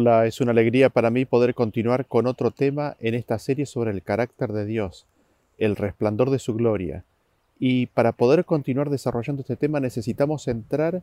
[0.00, 3.90] Hola, es una alegría para mí poder continuar con otro tema en esta serie sobre
[3.90, 5.04] el carácter de Dios,
[5.58, 7.04] el resplandor de su gloria.
[7.58, 11.02] Y para poder continuar desarrollando este tema necesitamos entrar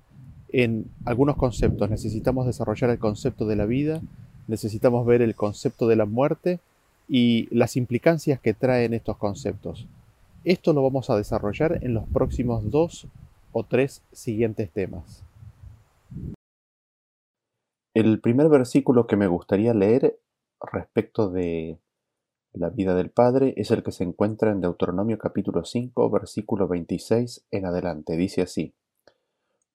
[0.49, 1.91] en algunos conceptos.
[1.91, 4.02] Necesitamos desarrollar el concepto de la vida,
[4.48, 6.59] necesitamos ver el concepto de la muerte
[7.08, 9.86] y las implicancias que traen estos conceptos.
[10.44, 13.05] Esto lo vamos a desarrollar en los próximos dos
[13.52, 15.22] o tres siguientes temas.
[17.98, 20.20] El primer versículo que me gustaría leer
[20.72, 21.80] respecto de
[22.54, 27.48] la vida del Padre es el que se encuentra en Deuteronomio capítulo 5, versículo 26
[27.50, 28.16] en adelante.
[28.16, 28.76] Dice así,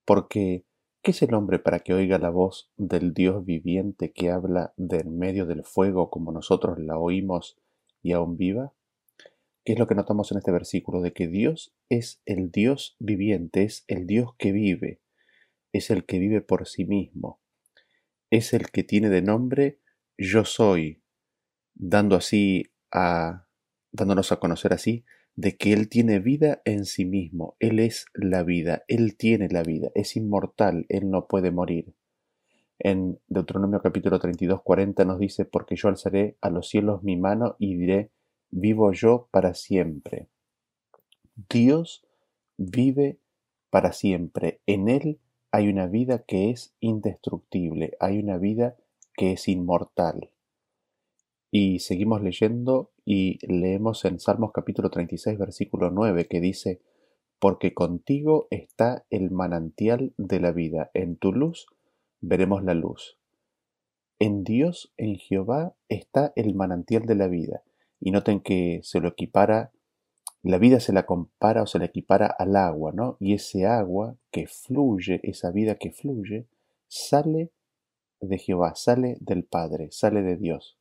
[0.04, 0.64] porque
[1.02, 4.98] ¿qué es el hombre para que oiga la voz del Dios viviente que habla de
[4.98, 7.58] en medio del fuego como nosotros la oímos
[8.04, 8.72] y aún viva?
[9.64, 11.00] ¿Qué es lo que notamos en este versículo?
[11.00, 15.00] De que Dios es el Dios viviente, es el Dios que vive,
[15.72, 17.41] es el que vive por sí mismo
[18.32, 19.78] es el que tiene de nombre
[20.16, 21.02] Yo soy,
[21.74, 23.46] dando así a,
[23.92, 25.04] dándonos a conocer así
[25.36, 29.62] de que Él tiene vida en sí mismo, Él es la vida, Él tiene la
[29.62, 31.94] vida, es inmortal, Él no puede morir.
[32.78, 37.56] En Deuteronomio capítulo 32, 40 nos dice, porque yo alzaré a los cielos mi mano
[37.58, 38.10] y diré,
[38.50, 40.28] vivo yo para siempre.
[41.50, 42.04] Dios
[42.56, 43.18] vive
[43.68, 45.18] para siempre, en Él
[45.52, 48.76] hay una vida que es indestructible, hay una vida
[49.14, 50.30] que es inmortal.
[51.50, 56.80] Y seguimos leyendo y leemos en Salmos capítulo 36, versículo 9, que dice,
[57.38, 61.66] Porque contigo está el manantial de la vida, en tu luz
[62.22, 63.18] veremos la luz.
[64.18, 67.62] En Dios, en Jehová, está el manantial de la vida.
[68.00, 69.70] Y noten que se lo equipara
[70.42, 73.16] la vida se la compara o se la equipara al agua, ¿no?
[73.20, 76.46] Y ese agua que fluye, esa vida que fluye,
[76.88, 77.52] sale
[78.20, 80.76] de Jehová, sale del Padre, sale de Dios.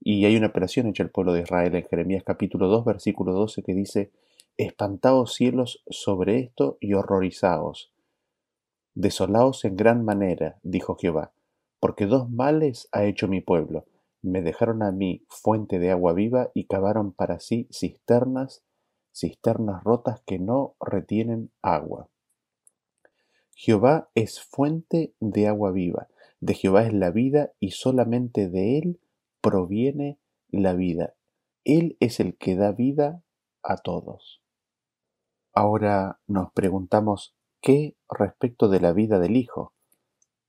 [0.00, 3.62] Y hay una operación hecha al pueblo de Israel en Jeremías capítulo 2, versículo 12,
[3.62, 4.10] que dice,
[4.56, 7.92] Espantaos cielos sobre esto y horrorizaos.
[8.94, 11.32] Desolaos en gran manera, dijo Jehová,
[11.78, 13.84] porque dos males ha hecho mi pueblo
[14.26, 18.64] me dejaron a mí fuente de agua viva y cavaron para sí cisternas,
[19.14, 22.08] cisternas rotas que no retienen agua.
[23.54, 26.08] Jehová es fuente de agua viva,
[26.40, 29.00] de Jehová es la vida y solamente de Él
[29.40, 31.14] proviene la vida.
[31.64, 33.22] Él es el que da vida
[33.62, 34.42] a todos.
[35.52, 39.75] Ahora nos preguntamos, ¿qué respecto de la vida del Hijo?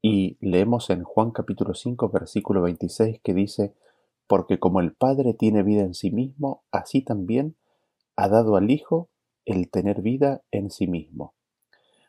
[0.10, 3.74] Y leemos en Juan capítulo 5 versículo 26 que dice,
[4.26, 7.58] porque como el Padre tiene vida en sí mismo, así también
[8.16, 9.10] ha dado al Hijo
[9.44, 11.34] el tener vida en sí mismo.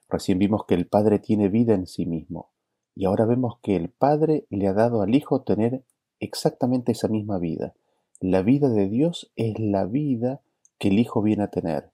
[0.08, 2.52] Recién vimos que el Padre tiene vida en sí mismo,
[2.94, 5.82] y ahora vemos que el Padre le ha dado al Hijo tener
[6.20, 7.74] exactamente esa misma vida.
[8.20, 10.40] La vida de Dios es la vida
[10.78, 11.90] que el Hijo viene a tener,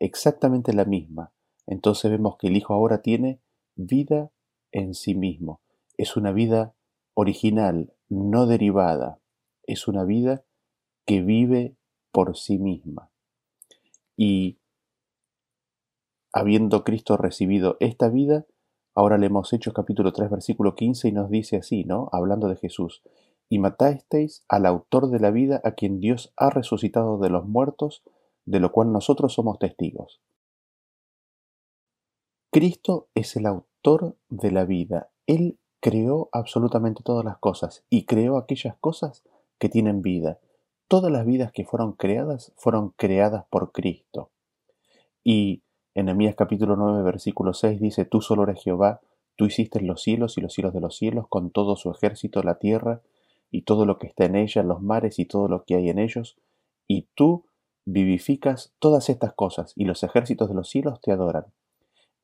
[0.00, 1.30] exactamente la misma.
[1.68, 3.38] Entonces vemos que el Hijo ahora tiene
[3.76, 4.32] vida
[4.72, 5.60] en sí mismo.
[5.96, 6.74] Es una vida
[7.14, 9.20] original, no derivada.
[9.64, 10.44] Es una vida
[11.06, 11.76] que vive
[12.12, 13.10] por sí misma.
[14.16, 14.58] Y
[16.32, 18.46] habiendo Cristo recibido esta vida,
[18.94, 22.08] ahora le hemos hecho capítulo 3, versículo 15 y nos dice así, ¿no?
[22.12, 23.02] Hablando de Jesús.
[23.48, 28.02] Y matasteis al autor de la vida a quien Dios ha resucitado de los muertos,
[28.44, 30.20] de lo cual nosotros somos testigos.
[32.52, 33.69] Cristo es el autor
[34.28, 35.08] de la vida.
[35.26, 39.24] Él creó absolutamente todas las cosas y creó aquellas cosas
[39.58, 40.38] que tienen vida.
[40.86, 44.30] Todas las vidas que fueron creadas fueron creadas por Cristo.
[45.24, 45.62] Y
[45.94, 49.00] en Emías capítulo 9 versículo 6 dice, Tú solo eres Jehová,
[49.36, 52.58] tú hiciste los cielos y los cielos de los cielos con todo su ejército, la
[52.58, 53.00] tierra
[53.50, 55.98] y todo lo que está en ella, los mares y todo lo que hay en
[55.98, 56.36] ellos,
[56.86, 57.46] y tú
[57.86, 61.46] vivificas todas estas cosas y los ejércitos de los cielos te adoran.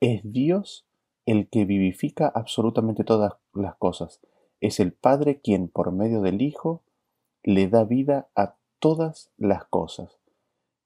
[0.01, 0.87] Es Dios
[1.27, 4.21] el que vivifica absolutamente todas las cosas.
[4.61, 6.85] Es el Padre quien por medio del Hijo
[7.43, 10.19] le da vida a todas las cosas.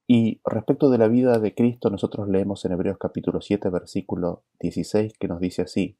[0.06, 5.12] Y respecto de la vida de Cristo, nosotros leemos en Hebreos capítulo 7, versículo 16,
[5.18, 5.96] que nos dice así,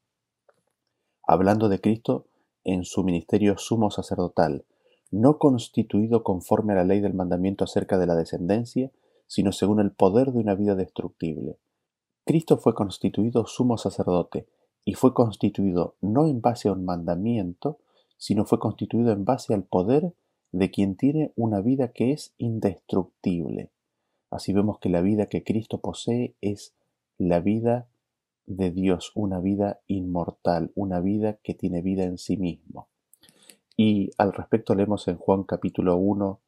[1.23, 2.25] hablando de Cristo
[2.63, 4.65] en su ministerio sumo sacerdotal,
[5.11, 8.91] no constituido conforme a la ley del mandamiento acerca de la descendencia,
[9.27, 11.57] sino según el poder de una vida destructible
[12.31, 14.47] Cristo fue constituido sumo sacerdote
[14.85, 17.79] y fue constituido no en base a un mandamiento,
[18.15, 20.13] sino fue constituido en base al poder
[20.53, 23.69] de quien tiene una vida que es indestructible.
[24.29, 26.73] Así vemos que la vida que Cristo posee es
[27.17, 27.89] la vida
[28.45, 32.87] de Dios, una vida inmortal, una vida que tiene vida en sí mismo.
[33.75, 36.39] Y al respecto leemos en Juan capítulo 1,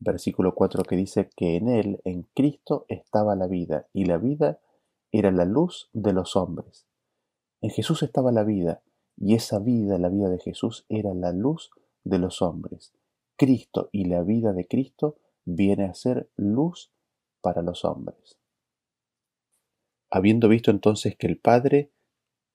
[0.00, 4.58] versículo 4 que dice que en él, en Cristo, estaba la vida, y la vida
[5.12, 6.86] era la luz de los hombres.
[7.60, 8.82] En Jesús estaba la vida,
[9.16, 11.70] y esa vida, la vida de Jesús, era la luz
[12.04, 12.94] de los hombres.
[13.36, 16.92] Cristo y la vida de Cristo viene a ser luz
[17.40, 18.38] para los hombres.
[20.10, 21.90] Habiendo visto entonces que el Padre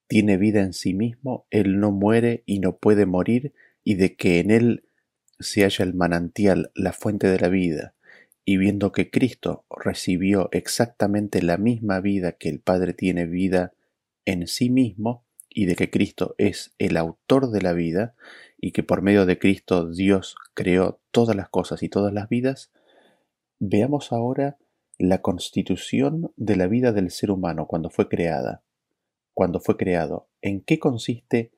[0.08, 3.54] tiene vida en sí mismo, Él no muere y no puede morir,
[3.84, 4.90] y de que en Él
[5.40, 7.96] se halla el manantial, la fuente de la vida,
[8.46, 13.74] y viendo que Cristo recibió exactamente la misma vida que el Padre tiene vida
[14.26, 15.26] en sí mismo,
[15.56, 18.16] y de que Cristo es el autor de la vida,
[18.58, 22.72] y que por medio de Cristo Dios creó todas las cosas y todas las vidas,
[23.60, 24.58] veamos ahora
[24.98, 28.64] la constitución de la vida del ser humano cuando fue creada,
[29.34, 31.52] cuando fue creado, en qué consiste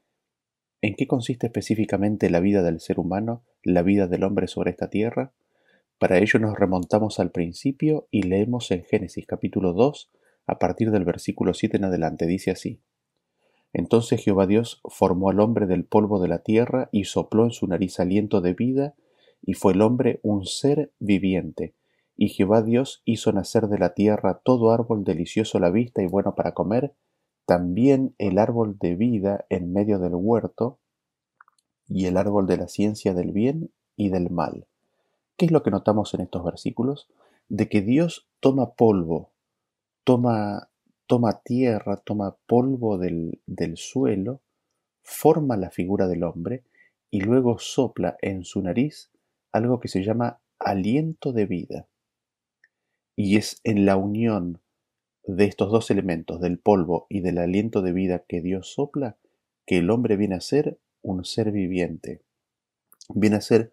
[0.86, 4.90] en qué consiste específicamente la vida del ser humano, la vida del hombre sobre esta
[4.90, 5.34] tierra.
[5.98, 10.12] Para ello nos remontamos al principio y leemos en Génesis capítulo 2
[10.46, 12.28] a partir del versículo 7 en adelante.
[12.28, 12.82] Dice así.
[13.72, 17.66] Entonces Jehová Dios formó al hombre del polvo de la tierra y sopló en su
[17.68, 18.96] nariz aliento de vida,
[19.42, 21.76] y fue el hombre un ser viviente.
[22.18, 26.08] Y Jehová Dios hizo nacer de la tierra todo árbol delicioso a la vista y
[26.08, 26.94] bueno para comer,
[27.46, 30.80] también el árbol de vida en medio del huerto,
[31.88, 34.68] y el árbol de la ciencia del bien y del mal.
[35.38, 37.08] ¿Qué es lo que notamos en estos versículos?
[37.50, 39.32] De que Dios toma polvo,
[40.04, 40.70] toma,
[41.08, 44.42] toma tierra, toma polvo del, del suelo,
[45.04, 46.64] forma la figura del hombre
[47.12, 49.12] y luego sopla en su nariz
[49.52, 51.88] algo que se llama aliento de vida.
[53.16, 54.60] Y es en la unión
[55.24, 59.18] de estos dos elementos, del polvo y del aliento de vida que Dios sopla,
[59.66, 62.22] que el hombre viene a ser un ser viviente.
[63.14, 63.72] Viene a ser,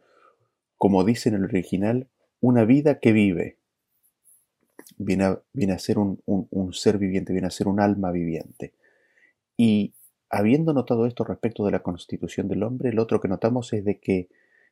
[0.83, 2.09] como dice en el original,
[2.41, 3.57] una vida que vive.
[4.97, 8.75] Viene a, ser un, un ser viviente, viene a ser un alma viviente.
[9.57, 9.95] Y
[10.29, 14.01] habiendo notado esto respecto de la constitución del hombre, lo otro que notamos es de
[14.01, 14.29] que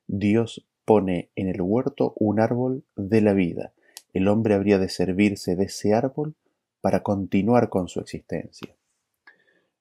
[0.09, 3.73] Dios pone en el huerto un árbol de la vida.
[4.13, 6.35] El hombre habría de servirse de ese árbol
[6.81, 8.75] para continuar con su existencia.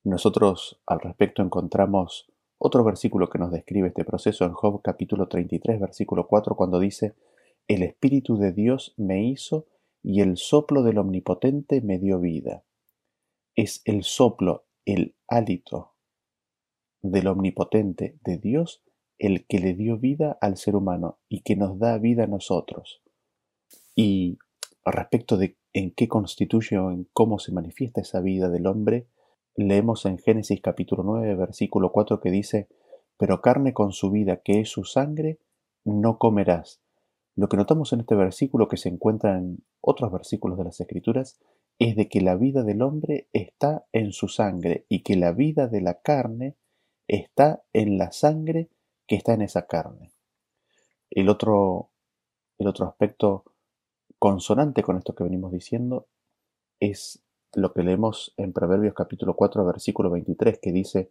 [0.03, 5.79] Nosotros al respecto encontramos otro versículo que nos describe este proceso en Job capítulo 33
[5.79, 7.15] versículo 4 cuando dice,
[7.67, 9.65] El Espíritu de Dios me hizo
[10.03, 12.63] y el soplo del Omnipotente me dio vida.
[13.55, 15.95] Es el soplo, el hálito
[17.01, 18.83] del Omnipotente de Dios
[19.19, 23.01] el que le dio vida al ser humano y que nos da vida a nosotros.
[23.93, 24.39] Y
[24.85, 29.07] respecto de en qué constituye o en cómo se manifiesta esa vida del hombre,
[29.63, 32.69] leemos en Génesis capítulo 9, versículo 4 que dice,
[33.17, 35.39] pero carne con su vida, que es su sangre,
[35.83, 36.81] no comerás.
[37.35, 41.39] Lo que notamos en este versículo, que se encuentra en otros versículos de las Escrituras,
[41.77, 45.67] es de que la vida del hombre está en su sangre y que la vida
[45.67, 46.55] de la carne
[47.07, 48.69] está en la sangre
[49.07, 50.11] que está en esa carne.
[51.09, 51.89] El otro,
[52.57, 53.43] el otro aspecto
[54.19, 56.07] consonante con esto que venimos diciendo
[56.79, 61.09] es lo que leemos en Proverbios capítulo 4 versículo 23 que dice,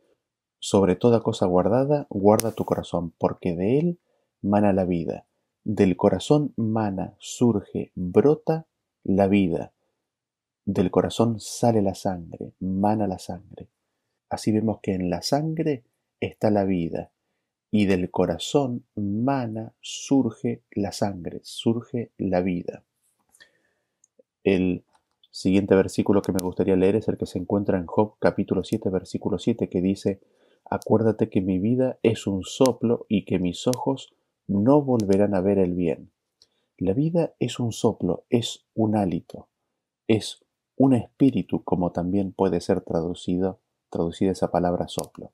[0.60, 3.98] sobre toda cosa guardada, guarda tu corazón, porque de él
[4.42, 5.26] mana la vida.
[5.64, 8.66] Del corazón mana, surge, brota
[9.04, 9.72] la vida.
[10.64, 13.68] Del corazón sale la sangre, mana la sangre.
[14.28, 15.84] Así vemos que en la sangre
[16.20, 17.10] está la vida
[17.70, 22.82] y del corazón mana, surge la sangre, surge la vida.
[24.44, 24.84] El
[25.38, 28.90] siguiente versículo que me gustaría leer es el que se encuentra en Job capítulo 7
[28.90, 30.20] versículo 7 que dice,
[30.68, 34.12] Acuérdate que mi vida es un soplo y que mis ojos
[34.48, 36.10] no volverán a ver el bien.
[36.76, 39.48] La vida es un soplo, es un hálito,
[40.08, 40.44] es
[40.76, 45.32] un espíritu, como también puede ser traducido, traducida esa palabra soplo.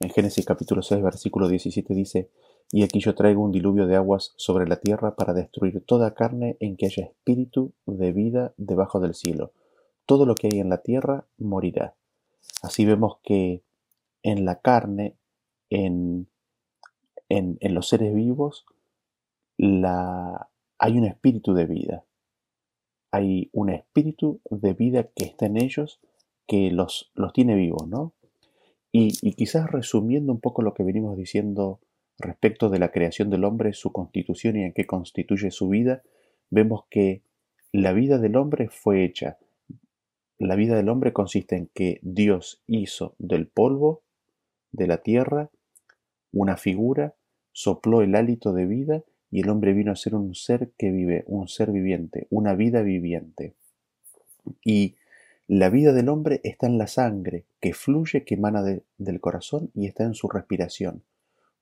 [0.00, 2.30] En Génesis capítulo 6 versículo 17 dice,
[2.70, 6.56] y aquí yo traigo un diluvio de aguas sobre la tierra para destruir toda carne
[6.60, 9.52] en que haya espíritu de vida debajo del cielo.
[10.04, 11.94] Todo lo que hay en la tierra morirá.
[12.62, 13.62] Así vemos que
[14.22, 15.16] en la carne,
[15.70, 16.28] en,
[17.30, 18.66] en, en los seres vivos,
[19.56, 22.04] la, hay un espíritu de vida.
[23.10, 26.00] Hay un espíritu de vida que está en ellos
[26.46, 28.12] que los, los tiene vivos, ¿no?
[28.92, 31.80] Y, y quizás resumiendo un poco lo que venimos diciendo
[32.18, 36.02] Respecto de la creación del hombre, su constitución y en qué constituye su vida,
[36.50, 37.22] vemos que
[37.72, 39.38] la vida del hombre fue hecha
[40.38, 44.02] la vida del hombre consiste en que Dios hizo del polvo
[44.70, 45.50] de la tierra
[46.30, 47.14] una figura,
[47.52, 51.24] sopló el hálito de vida y el hombre vino a ser un ser que vive,
[51.26, 53.54] un ser viviente, una vida viviente.
[54.64, 54.94] Y
[55.48, 59.86] la vida del hombre está en la sangre, que fluye, que emana del corazón y
[59.86, 61.02] está en su respiración.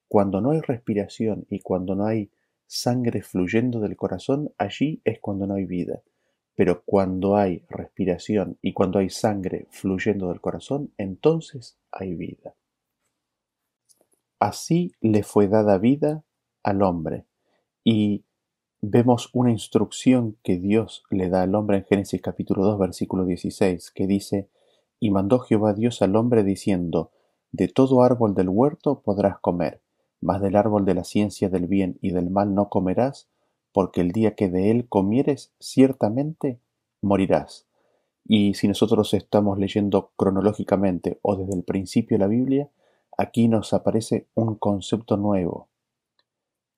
[0.08, 2.30] Cuando no hay respiración y cuando no hay
[2.66, 6.02] sangre fluyendo del corazón, allí es cuando no hay vida.
[6.54, 12.54] Pero cuando hay respiración y cuando hay sangre fluyendo del corazón, entonces hay vida.
[14.38, 16.24] Así le fue dada vida
[16.62, 17.26] al hombre.
[17.84, 18.24] Y
[18.80, 23.90] vemos una instrucción que Dios le da al hombre en Génesis capítulo 2 versículo 16,
[23.90, 24.48] que dice,
[24.98, 27.12] Y mandó Jehová Dios al hombre diciendo,
[27.52, 29.80] De todo árbol del huerto podrás comer,
[30.26, 33.28] mas del árbol de la ciencia del bien y del mal no comerás,
[33.70, 36.58] porque el día que de él comieres, ciertamente
[37.00, 37.68] morirás.
[38.24, 42.68] Y si nosotros estamos leyendo cronológicamente o desde el principio de la Biblia,
[43.16, 45.68] aquí nos aparece un concepto nuevo,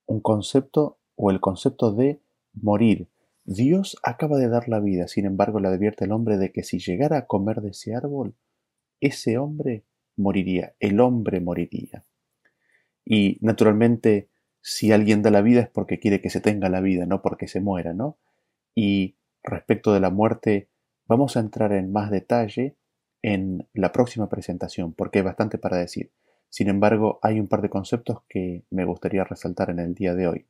[0.04, 2.20] un concepto o el concepto de
[2.52, 3.08] morir.
[3.44, 6.80] Dios acaba de dar la vida, sin embargo le advierte el hombre de que si
[6.80, 8.34] llegara a comer de ese árbol,
[9.00, 9.86] ese hombre
[10.16, 12.04] moriría, el hombre moriría.
[13.10, 14.28] Y naturalmente,
[14.60, 17.48] si alguien da la vida es porque quiere que se tenga la vida, no porque
[17.48, 18.18] se muera, ¿no?
[18.74, 20.68] Y respecto de la muerte,
[21.06, 22.76] vamos a entrar en más detalle
[23.22, 26.12] en la próxima presentación, porque hay bastante para decir.
[26.50, 30.28] Sin embargo, hay un par de conceptos que me gustaría resaltar en el día de
[30.28, 30.46] hoy.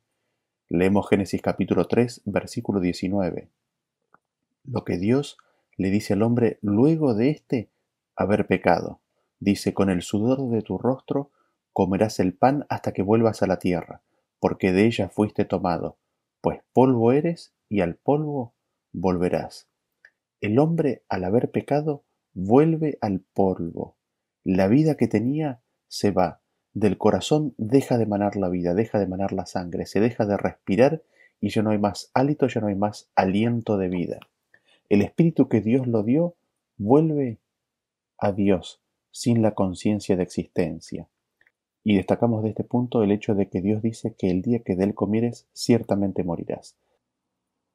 [0.67, 3.47] Leemos Génesis capítulo 3, versículo 19.
[4.65, 5.37] Lo que Dios
[5.77, 7.69] le dice al hombre luego de éste
[8.17, 8.99] haber pecado.
[9.39, 11.31] Dice, con el sudor de tu rostro
[11.73, 14.01] comerás el pan hasta que vuelvas a la tierra,
[14.39, 15.97] porque de ella fuiste tomado,
[16.41, 18.53] pues polvo eres y al polvo
[18.91, 19.67] volverás.
[20.41, 23.97] El hombre, al haber pecado, vuelve al polvo.
[24.43, 26.41] La vida que tenía se va.
[26.73, 30.37] Del corazón deja de manar la vida, deja de manar la sangre, se deja de
[30.37, 31.03] respirar
[31.41, 34.19] y ya no hay más hálito, ya no hay más aliento de vida.
[34.87, 36.35] El espíritu que Dios lo dio
[36.77, 37.39] vuelve
[38.17, 41.09] a Dios sin la conciencia de existencia.
[41.83, 44.75] Y destacamos de este punto el hecho de que Dios dice que el día que
[44.75, 46.77] de él comieres, ciertamente morirás.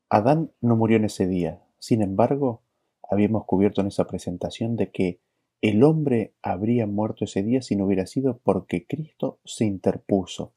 [0.09, 2.63] Adán no murió en ese día, sin embargo,
[3.11, 5.21] habíamos cubierto en esa presentación de que
[5.61, 10.53] el hombre habría muerto ese día si no hubiera sido porque Cristo se interpuso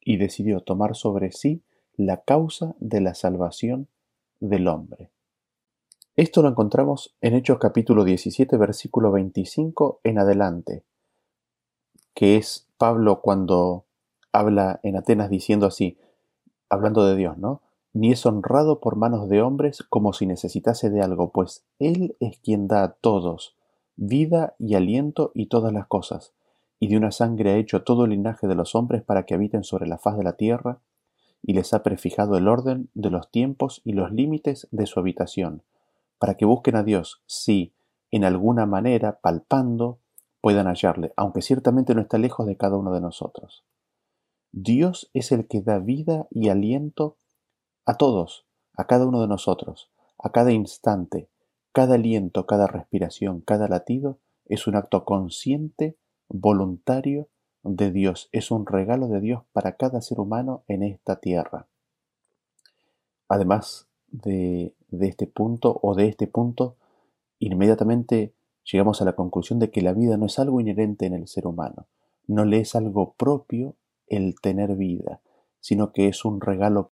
[0.00, 1.62] y decidió tomar sobre sí
[1.96, 3.88] la causa de la salvación
[4.40, 5.10] del hombre.
[6.16, 10.84] Esto lo encontramos en Hechos capítulo 17, versículo 25 en adelante,
[12.14, 13.84] que es Pablo cuando
[14.32, 15.98] habla en Atenas diciendo así,
[16.68, 17.62] hablando de Dios, ¿no?
[17.92, 22.38] Ni es honrado por manos de hombres como si necesitase de algo, pues Él es
[22.38, 23.56] quien da a todos
[23.98, 26.32] vida y aliento y todas las cosas,
[26.78, 29.64] y de una sangre ha hecho todo el linaje de los hombres para que habiten
[29.64, 30.78] sobre la faz de la tierra,
[31.42, 35.62] y les ha prefijado el orden de los tiempos y los límites de su habitación,
[36.18, 37.72] para que busquen a Dios, si,
[38.12, 39.98] en alguna manera, palpando,
[40.40, 43.64] puedan hallarle, aunque ciertamente no está lejos de cada uno de nosotros.
[44.52, 47.16] Dios es el que da vida y aliento
[47.84, 51.28] a todos, a cada uno de nosotros, a cada instante,
[51.72, 55.96] cada aliento, cada respiración, cada latido es un acto consciente,
[56.28, 57.28] voluntario
[57.62, 61.66] de Dios, es un regalo de Dios para cada ser humano en esta tierra.
[63.28, 66.76] Además de, de este punto o de este punto,
[67.38, 68.32] inmediatamente
[68.70, 71.46] llegamos a la conclusión de que la vida no es algo inherente en el ser
[71.46, 71.86] humano,
[72.26, 75.20] no le es algo propio el tener vida,
[75.60, 76.92] sino que es un regalo.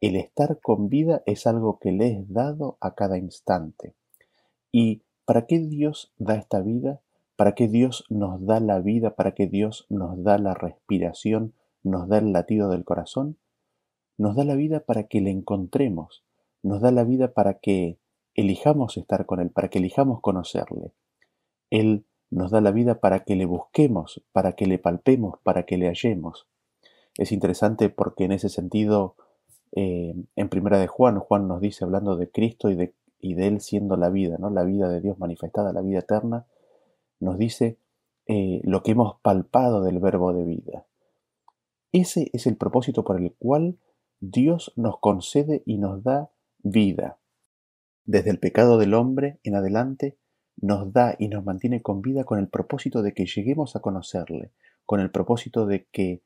[0.00, 3.94] El estar con vida es algo que le es dado a cada instante.
[4.72, 7.02] ¿Y para qué Dios da esta vida?
[7.36, 9.14] ¿Para qué Dios nos da la vida?
[9.14, 11.54] ¿Para qué Dios nos da la respiración?
[11.82, 13.38] ¿Nos da el latido del corazón?
[14.16, 16.24] Nos da la vida para que le encontremos.
[16.62, 17.99] Nos da la vida para que
[18.34, 20.92] elijamos estar con Él, para que elijamos conocerle.
[21.70, 25.76] Él nos da la vida para que le busquemos, para que le palpemos, para que
[25.76, 26.46] le hallemos.
[27.16, 29.16] Es interesante porque en ese sentido,
[29.72, 33.96] eh, en primera de Juan, Juan nos dice, hablando de Cristo y de, Él siendo
[33.96, 34.50] la vida, ¿no?
[34.50, 36.46] la vida de Dios manifestada, la vida eterna,
[37.18, 37.78] nos dice
[38.26, 40.86] eh, lo que hemos palpado del verbo de vida.
[41.92, 43.78] Ese es el propósito por el cual
[44.20, 46.30] Dios nos concede y nos da
[46.62, 47.18] vida
[48.10, 50.18] desde el pecado del hombre en adelante,
[50.56, 54.50] nos da y nos mantiene con vida con el propósito de que lleguemos a conocerle,
[54.84, 56.20] con el propósito de que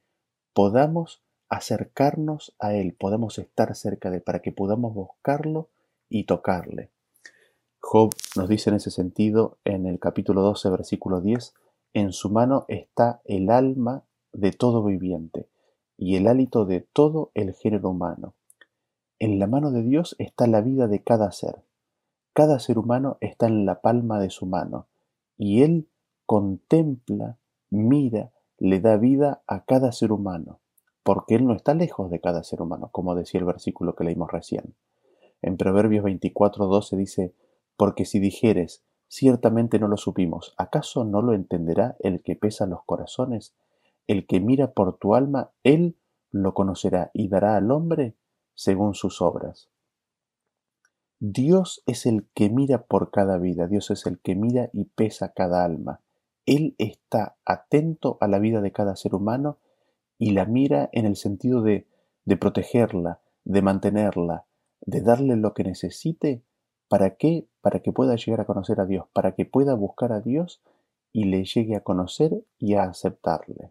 [0.55, 5.69] podamos acercarnos a Él, podamos estar cerca de Él, para que podamos buscarlo
[6.09, 6.89] y tocarle.
[7.81, 11.53] Job nos dice en ese sentido en el capítulo 12, versículo 10,
[11.93, 15.51] en su mano está el alma de todo viviente
[15.99, 18.33] y el hálito de todo el género humano.
[19.19, 21.64] En la mano de Dios está la vida de cada ser.
[22.35, 24.89] Cada ser humano está en la palma de su mano
[25.39, 25.89] y Él
[26.27, 27.39] contempla,
[27.71, 30.59] mira, le da vida a cada ser humano,
[31.05, 34.33] porque Él no está lejos de cada ser humano, como decía el versículo que leímos
[34.33, 34.75] recién.
[35.43, 37.35] En Proverbios 24:12 dice,
[37.77, 42.83] porque si dijeres, ciertamente no lo supimos, ¿acaso no lo entenderá el que pesa los
[42.85, 43.55] corazones?
[44.09, 45.97] El que mira por tu alma, Él
[46.33, 48.17] lo conocerá y dará al hombre
[48.55, 49.69] según sus obras.
[51.27, 55.33] Dios es el que mira por cada vida, Dios es el que mira y pesa
[55.33, 56.03] cada alma.
[56.45, 59.57] Él está atento a la vida de cada ser humano
[60.19, 61.87] y la mira en el sentido de,
[62.27, 64.45] de protegerla, de mantenerla,
[64.83, 66.43] de darle lo que necesite.
[66.89, 67.49] ¿Para qué?
[67.63, 70.61] Para que pueda llegar a conocer a Dios, para que pueda buscar a Dios
[71.11, 73.71] y le llegue a conocer y a aceptarle.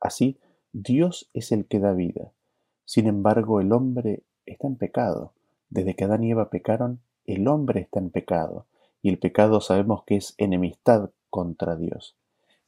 [0.00, 0.38] Así,
[0.72, 2.32] Dios es el que da vida.
[2.86, 5.34] Sin embargo, el hombre está en pecado.
[5.72, 8.66] Desde que Adán y Eva pecaron, el hombre está en pecado,
[9.00, 12.14] y el pecado sabemos que es enemistad contra Dios.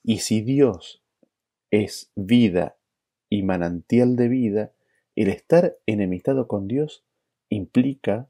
[0.02, 1.02] Y si Dios
[1.70, 2.78] es vida
[3.28, 4.72] y manantial de vida,
[5.16, 7.04] el estar enemistado con Dios
[7.50, 8.26] implica,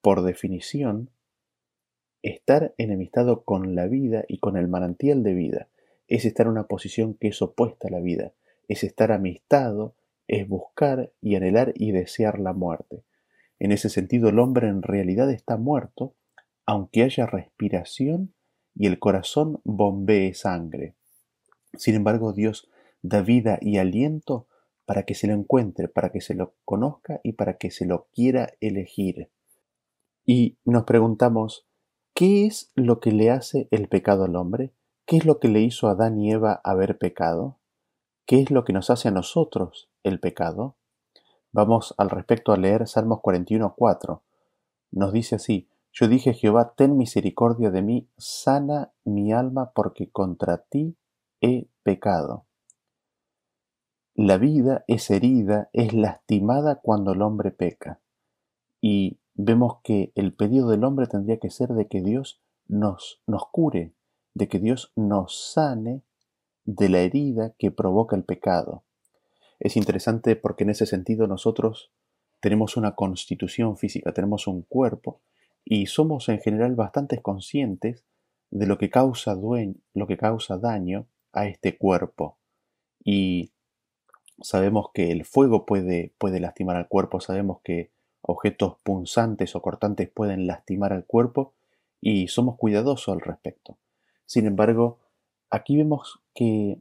[0.00, 1.10] por definición,
[2.22, 5.68] estar enemistado con la vida y con el manantial de vida.
[6.08, 8.32] Es estar en una posición que es opuesta a la vida.
[8.66, 9.94] Es estar amistado,
[10.26, 13.04] es buscar y anhelar y desear la muerte.
[13.58, 16.14] En ese sentido, el hombre en realidad está muerto,
[16.66, 18.34] aunque haya respiración
[18.74, 20.94] y el corazón bombee sangre.
[21.74, 22.68] Sin embargo, Dios
[23.02, 24.46] da vida y aliento
[24.84, 28.08] para que se lo encuentre, para que se lo conozca y para que se lo
[28.12, 29.30] quiera elegir.
[30.24, 31.66] Y nos preguntamos,
[32.14, 34.72] ¿qué es lo que le hace el pecado al hombre?
[35.06, 37.58] ¿Qué es lo que le hizo a Adán y Eva haber pecado?
[38.26, 40.75] ¿Qué es lo que nos hace a nosotros el pecado?
[41.56, 44.20] Vamos al respecto a leer Salmos 41.4.
[44.90, 50.58] Nos dice así, yo dije Jehová, ten misericordia de mí, sana mi alma porque contra
[50.58, 50.98] ti
[51.40, 52.44] he pecado.
[54.14, 58.02] La vida es herida, es lastimada cuando el hombre peca.
[58.82, 62.38] Y vemos que el pedido del hombre tendría que ser de que Dios
[62.68, 63.94] nos, nos cure,
[64.34, 66.02] de que Dios nos sane
[66.66, 68.84] de la herida que provoca el pecado.
[69.58, 71.90] Es interesante porque en ese sentido nosotros
[72.40, 75.20] tenemos una constitución física, tenemos un cuerpo
[75.64, 78.04] y somos en general bastante conscientes
[78.50, 79.34] de lo que causa,
[79.94, 82.38] lo que causa daño a este cuerpo.
[83.04, 83.52] Y
[84.40, 87.90] sabemos que el fuego puede, puede lastimar al cuerpo, sabemos que
[88.22, 91.54] objetos punzantes o cortantes pueden lastimar al cuerpo
[92.00, 93.78] y somos cuidadosos al respecto.
[94.24, 94.98] Sin embargo,
[95.50, 96.80] aquí vemos que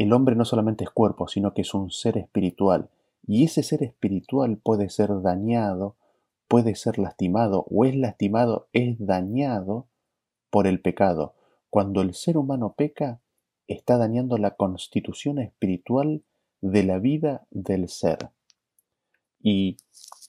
[0.00, 2.88] el hombre no solamente es cuerpo, sino que es un ser espiritual,
[3.26, 5.94] y ese ser espiritual puede ser dañado,
[6.48, 9.88] puede ser lastimado, o es lastimado, es dañado
[10.48, 11.34] por el pecado.
[11.68, 13.20] Cuando el ser humano peca,
[13.68, 16.22] está dañando la constitución espiritual
[16.62, 18.30] de la vida del ser.
[19.38, 19.76] Y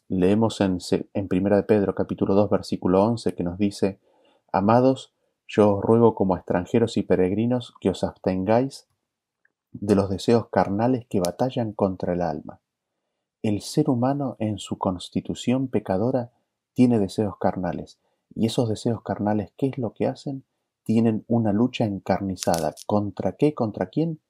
[0.10, 0.80] leemos en,
[1.14, 4.02] en 1 de Pedro capítulo 2 versículo 11 que nos dice,
[4.52, 5.14] Amados,
[5.48, 8.90] yo os ruego como extranjeros y peregrinos que os abstengáis
[9.72, 12.60] de los deseos carnales que batallan contra el alma.
[13.42, 16.32] El ser humano en su constitución pecadora
[16.74, 18.00] tiene deseos carnales,
[18.36, 20.46] y esos deseos carnales, ¿qué es lo que hacen?
[20.84, 22.74] Tienen una lucha encarnizada.
[22.86, 23.54] ¿Contra qué?
[23.54, 24.22] ¿Contra quién?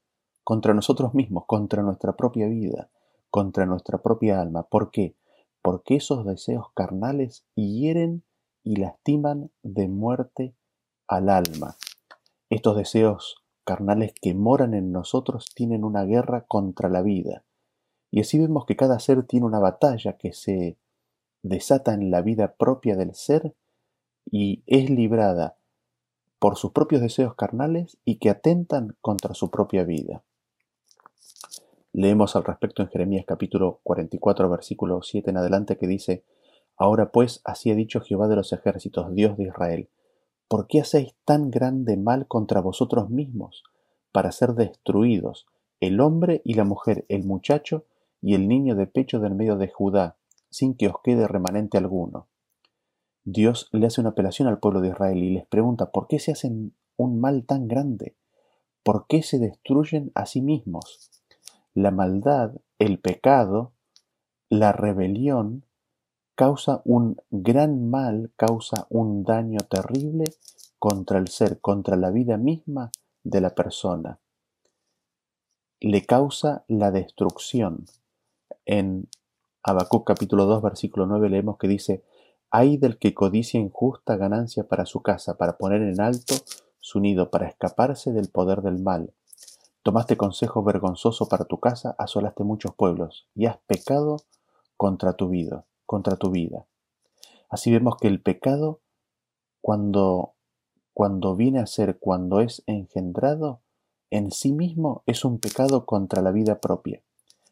[0.44, 2.90] Contra nosotros mismos, contra nuestra propia vida,
[3.30, 4.64] contra nuestra propia alma.
[4.64, 5.16] ¿Por qué?
[5.62, 8.24] Porque esos deseos carnales hieren
[8.64, 10.56] y lastiman de muerte
[11.08, 11.78] al alma.
[12.50, 13.41] Estos deseos
[13.72, 17.46] carnales que moran en nosotros tienen una guerra contra la vida.
[18.12, 20.78] Y así vemos que cada ser tiene una batalla que se
[21.42, 23.56] desata en la vida propia del ser
[24.30, 25.56] y es librada
[26.38, 30.22] por sus propios deseos carnales y que atentan contra su propia vida.
[31.94, 36.26] Leemos al respecto en Jeremías capítulo 44 versículo 7 en adelante que dice,
[36.76, 39.88] Ahora pues así ha dicho Jehová de los ejércitos, Dios de Israel,
[40.52, 43.64] ¿Por qué hacéis tan grande mal contra vosotros mismos,
[44.12, 45.46] para ser destruidos,
[45.80, 47.86] el hombre y la mujer, el muchacho
[48.20, 50.18] y el niño de pecho del medio de Judá,
[50.50, 52.28] sin que os quede remanente alguno?
[53.24, 56.34] Dios le hace una apelación al pueblo de Israel y les pregunta, ¿por qué se
[56.34, 58.18] hacen un mal tan grande?
[58.84, 61.12] ¿Por qué se destruyen a sí mismos?
[61.74, 63.72] La maldad, el pecado,
[64.50, 65.64] la rebelión
[66.42, 70.24] causa un gran mal, causa un daño terrible
[70.80, 72.90] contra el ser, contra la vida misma
[73.24, 74.18] de la persona.
[75.80, 77.86] Le causa la destrucción.
[78.66, 79.08] En
[79.62, 82.04] Habacuc capítulo 2 versículo 9 leemos que dice,
[82.50, 86.34] hay del que codicia injusta ganancia para su casa, para poner en alto
[86.80, 89.14] su nido, para escaparse del poder del mal.
[89.84, 94.18] Tomaste consejo vergonzoso para tu casa, asolaste muchos pueblos, y has pecado
[94.76, 96.66] contra tu vida, contra tu vida.
[97.50, 98.80] Así vemos que el pecado,
[99.60, 100.36] cuando,
[100.94, 103.60] cuando viene a ser, cuando es engendrado,
[104.10, 107.04] en sí mismo es un pecado contra la vida propia.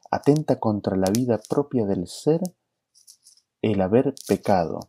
[0.09, 2.39] Atenta contra la vida propia del ser
[3.61, 4.79] el haber pecado.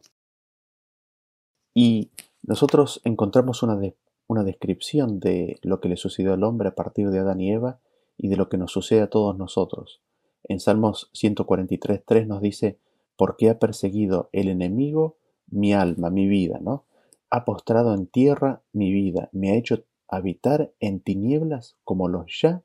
[1.75, 2.13] Y
[2.45, 3.81] nosotros encontramos una,
[4.29, 7.81] una descripción de lo que le sucedió al hombre a partir de Adán y Eva
[8.17, 10.01] y de lo que nos sucede a todos nosotros.
[10.45, 12.79] En Salmos 143.3 nos dice,
[13.21, 16.87] porque ha perseguido el enemigo mi alma, mi vida, ¿no?
[17.29, 22.63] Ha postrado en tierra mi vida, me ha hecho habitar en tinieblas como los ya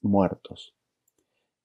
[0.00, 0.74] muertos.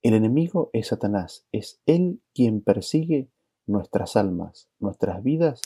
[0.03, 3.27] El enemigo es Satanás, es él quien persigue
[3.65, 5.59] nuestras almas, nuestras vidas,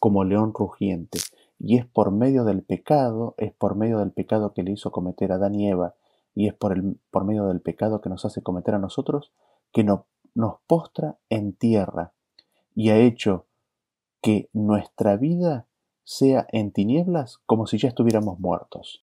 [0.00, 1.18] como león rugiente.
[1.58, 5.30] Y es por medio del pecado, es por medio del pecado que le hizo cometer
[5.30, 5.94] a Adán y Eva,
[6.34, 9.30] y es por, el, por medio del pecado que nos hace cometer a nosotros,
[9.72, 12.12] que no, nos postra en tierra
[12.74, 13.46] y ha hecho
[14.20, 15.66] que nuestra vida
[16.02, 19.04] sea en tinieblas como si ya estuviéramos muertos.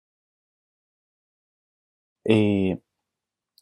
[2.26, 2.82] Eh,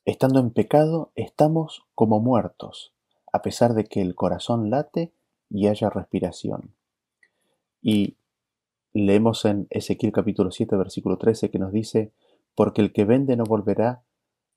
[0.05, 2.93] estando en pecado, estamos como muertos
[3.31, 5.13] a pesar de que el corazón late
[5.49, 6.73] y haya respiración.
[7.81, 8.17] Y
[8.93, 12.11] leemos en Ezequiel capítulo 7, versículo 13, que nos dice,
[12.55, 14.03] porque el que vende no volverá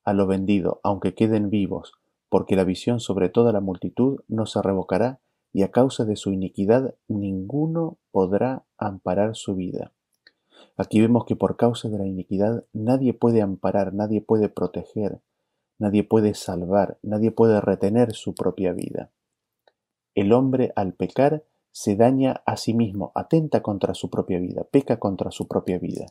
[0.05, 1.93] a lo vendido, aunque queden vivos,
[2.31, 5.21] porque la visión sobre toda la multitud no se revocará,
[5.53, 9.93] y a causa de su iniquidad ninguno podrá amparar su vida.
[10.79, 15.21] Aquí vemos que por causa de la iniquidad nadie puede amparar, nadie puede proteger,
[15.81, 19.11] Nadie puede salvar, nadie puede retener su propia vida.
[20.15, 24.99] El hombre al pecar se daña a sí mismo, atenta contra su propia vida, peca
[24.99, 26.05] contra su propia vida,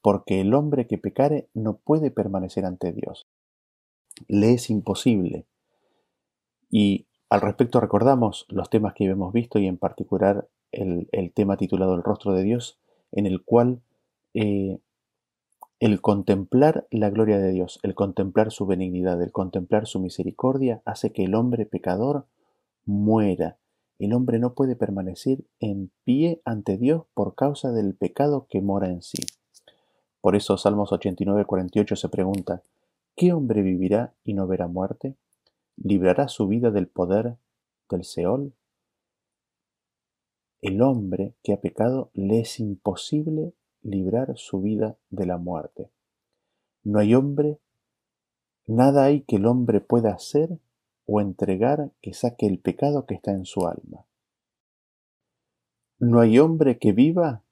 [0.00, 3.26] porque el hombre que pecare no puede permanecer ante Dios.
[4.28, 5.46] Le es imposible.
[6.70, 11.94] Y al respecto recordamos los temas que hemos visto y en particular el, tema titulado
[11.94, 12.78] El rostro de Dios,
[13.12, 13.80] en el cual
[14.34, 14.78] eh,
[15.80, 21.12] el contemplar la gloria de Dios, el contemplar su benignidad, el contemplar su misericordia, hace
[21.12, 22.26] que el hombre pecador
[22.86, 23.58] muera.
[23.98, 28.88] El hombre no puede permanecer en pie ante Dios por causa del pecado que mora
[28.88, 29.22] en sí.
[30.20, 32.62] Por eso Salmos 89, 48 se pregunta,
[33.16, 35.16] ¿qué hombre vivirá y no verá muerte?
[35.76, 37.36] ¿Librará su vida del poder
[37.90, 38.52] del Seol?
[40.60, 45.90] El hombre que ha pecado le es imposible librar su vida de la muerte.
[46.82, 47.58] No hay hombre,
[48.66, 50.58] nada hay que el hombre pueda hacer
[51.06, 54.06] o entregar que saque el pecado que está en su alma.
[55.98, 57.42] No hay hombre que viva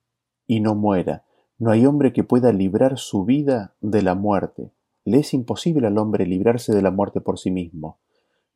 [0.47, 1.25] y no muera.
[1.59, 4.73] No hay hombre que pueda librar su vida de la muerte.
[5.05, 7.99] Le es imposible al hombre librarse de la muerte por sí mismo.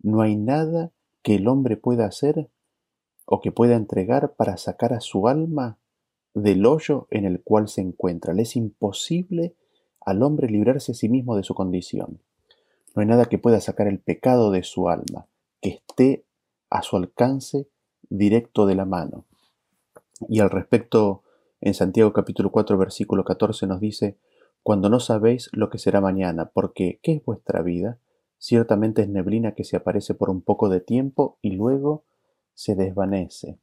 [0.01, 2.51] No hay nada que el hombre pueda hacer
[3.25, 5.79] o que pueda entregar para sacar a su alma
[6.35, 8.33] del hoyo en el cual se encuentra.
[8.33, 9.55] Le es imposible
[10.01, 12.21] al hombre librarse a sí mismo de su condición.
[12.95, 15.27] No hay nada que pueda sacar el pecado de su alma,
[15.61, 16.25] que esté
[16.71, 17.69] a su alcance
[18.09, 19.25] directo de la mano.
[20.29, 21.23] Y al respecto,
[21.61, 24.17] en Santiago capítulo 4 versículo 14 nos dice,
[24.67, 28.01] cuando no sabéis lo que será mañana, porque ¿qué es vuestra vida?
[28.37, 32.03] Ciertamente es neblina que se aparece por un poco de tiempo y luego
[32.53, 33.61] se desvanece.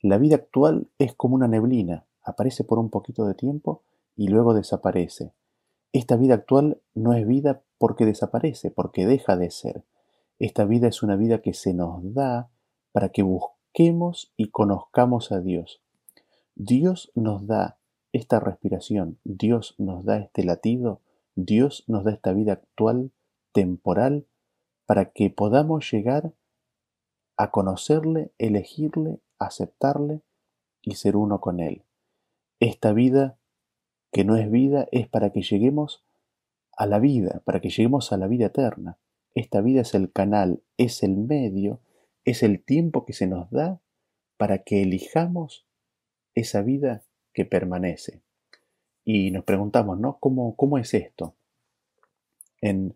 [0.00, 3.82] La vida actual es como una neblina, aparece por un poquito de tiempo
[4.14, 5.32] y luego desaparece.
[5.92, 9.82] Esta vida actual no es vida porque desaparece, porque deja de ser.
[10.38, 12.48] Esta vida es una vida que se nos da
[12.92, 15.82] para que busquemos y conozcamos a Dios.
[16.54, 17.80] Dios nos da
[18.12, 21.00] esta respiración, Dios nos da este latido,
[21.34, 23.10] Dios nos da esta vida actual,
[23.52, 24.26] temporal,
[24.86, 26.32] para que podamos llegar
[27.36, 30.22] a conocerle, elegirle aceptarle
[30.80, 31.84] y ser uno con Él.
[32.60, 33.38] Esta vida
[34.10, 36.04] que no es vida es para que lleguemos
[36.76, 38.98] a la vida, para que lleguemos a la vida eterna.
[39.34, 41.80] Esta vida es el canal, es el medio,
[42.24, 43.80] es el tiempo que se nos da
[44.36, 45.66] para que elijamos
[46.34, 48.22] esa vida que permanece.
[49.04, 50.18] Y nos preguntamos, ¿no?
[50.18, 51.34] ¿Cómo, cómo es esto?
[52.60, 52.94] En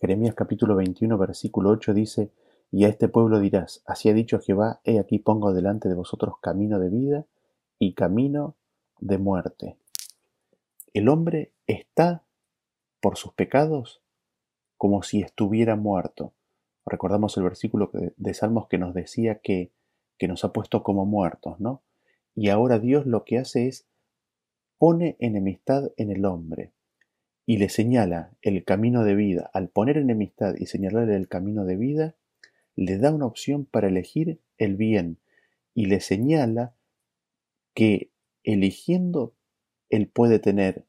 [0.00, 2.30] Jeremías capítulo 21, versículo 8 dice,
[2.70, 6.34] Y a este pueblo dirás, así ha dicho Jehová, he aquí pongo delante de vosotros
[6.40, 7.26] camino de vida
[7.78, 8.56] y camino
[8.98, 9.76] de muerte.
[10.92, 12.24] El hombre está,
[13.00, 14.02] por sus pecados,
[14.76, 16.32] como si estuviera muerto.
[16.84, 19.70] Recordamos el versículo de Salmos que nos decía que,
[20.18, 21.82] que nos ha puesto como muertos, ¿no?
[22.34, 23.86] Y ahora Dios lo que hace es
[24.78, 26.72] pone enemistad en el hombre
[27.46, 29.50] y le señala el camino de vida.
[29.52, 32.14] Al poner enemistad y señalarle el camino de vida,
[32.76, 35.18] le da una opción para elegir el bien
[35.74, 36.74] y le señala
[37.74, 38.10] que
[38.42, 39.34] eligiendo
[39.90, 40.84] él puede tener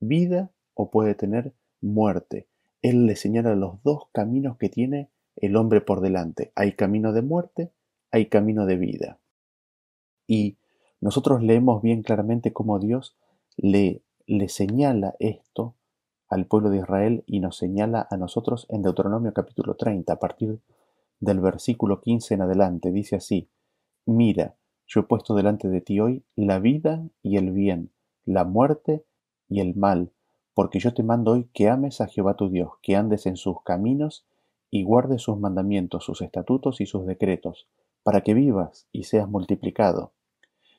[0.00, 2.46] vida o puede tener muerte.
[2.82, 6.52] Él le señala los dos caminos que tiene el hombre por delante.
[6.54, 7.70] Hay camino de muerte,
[8.10, 9.18] hay camino de vida.
[10.26, 10.56] Y
[11.00, 13.16] nosotros leemos bien claramente cómo Dios
[13.56, 15.74] le, le señala esto
[16.28, 20.60] al pueblo de Israel y nos señala a nosotros en Deuteronomio capítulo 30, a partir
[21.20, 22.90] del versículo 15 en adelante.
[22.90, 23.48] Dice así,
[24.06, 24.56] mira,
[24.86, 27.92] yo he puesto delante de ti hoy la vida y el bien,
[28.24, 29.04] la muerte
[29.48, 30.12] y el mal,
[30.54, 33.62] porque yo te mando hoy que ames a Jehová tu Dios, que andes en sus
[33.62, 34.26] caminos
[34.70, 37.68] y guardes sus mandamientos, sus estatutos y sus decretos,
[38.02, 40.12] para que vivas y seas multiplicado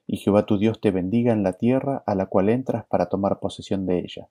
[0.08, 3.40] y Jehová tu Dios te bendiga en la tierra a la cual entras para tomar
[3.40, 4.30] posesión de ella.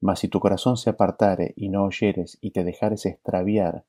[0.00, 3.84] Mas si tu corazón se apartare y no oyeres y te dejares extraviar,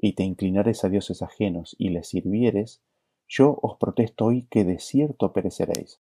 [0.00, 2.80] y te inclinares a dioses ajenos y les sirvieres,
[3.26, 6.00] yo os protesto hoy que de cierto pereceréis.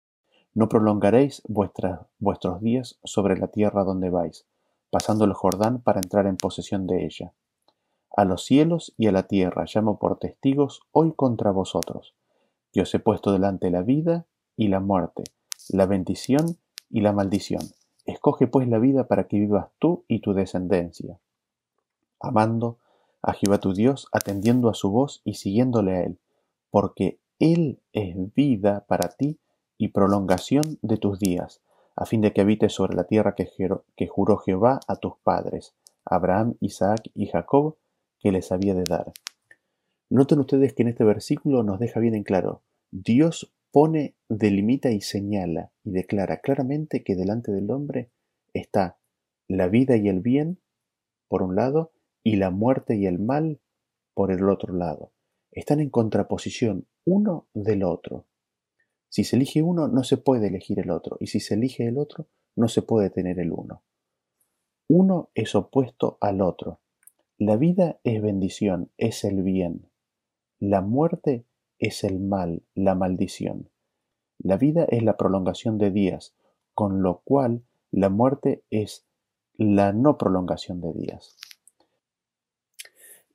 [0.55, 4.47] No prolongaréis vuestros días sobre la tierra donde vais,
[4.91, 7.33] pasando el Jordán para entrar en posesión de ella.
[8.17, 12.15] A los cielos y a la tierra llamo por testigos hoy contra vosotros,
[12.73, 14.27] que os he puesto delante la vida
[14.59, 15.23] y la muerte,
[15.71, 16.59] la bendición
[16.91, 17.63] y la maldición.
[18.05, 21.21] Escoge pues la vida para que vivas tú y tu descendencia,
[22.21, 22.79] amando
[23.23, 26.19] a Jehová tu Dios, atendiendo a su voz y siguiéndole a Él,
[26.71, 29.39] porque Él es vida para ti
[29.79, 31.61] y prolongación de tus días,
[31.95, 33.49] a fin de que habites sobre la tierra que,
[33.97, 37.77] que juró Jehová a tus padres, Abraham, Isaac y Jacob,
[38.19, 39.13] que les había de dar.
[40.11, 45.01] Noten ustedes que en este versículo nos deja bien en claro, Dios pone, delimita y
[45.01, 48.11] señala y declara claramente que delante del hombre
[48.53, 48.99] está
[49.47, 50.61] la vida y el bien,
[51.29, 53.61] por un lado, y la muerte y el mal,
[54.15, 55.13] por el otro lado.
[55.51, 58.27] Están en contraposición uno del otro.
[59.09, 61.97] Si se elige uno, no se puede elegir el otro, y si se elige el
[61.97, 63.83] otro, no se puede tener el uno.
[64.89, 66.81] Uno es opuesto al otro.
[67.39, 69.89] La vida es bendición, es el bien.
[70.59, 71.47] La muerte
[71.79, 73.71] es el mal, la maldición.
[74.39, 76.35] La vida es la prolongación de días,
[76.75, 79.07] con lo cual la muerte es
[79.57, 81.37] la no prolongación de días.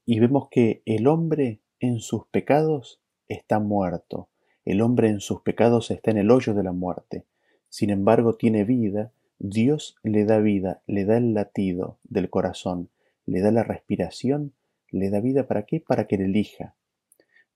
[0.05, 4.29] Y vemos que el hombre en sus pecados está muerto,
[4.65, 7.25] el hombre en sus pecados está en el hoyo de la muerte.
[7.69, 12.89] Sin embargo, tiene vida, Dios le da vida, le da el latido del corazón,
[13.25, 14.53] le da la respiración,
[14.89, 15.81] le da vida para qué?
[15.81, 16.75] Para que le elija,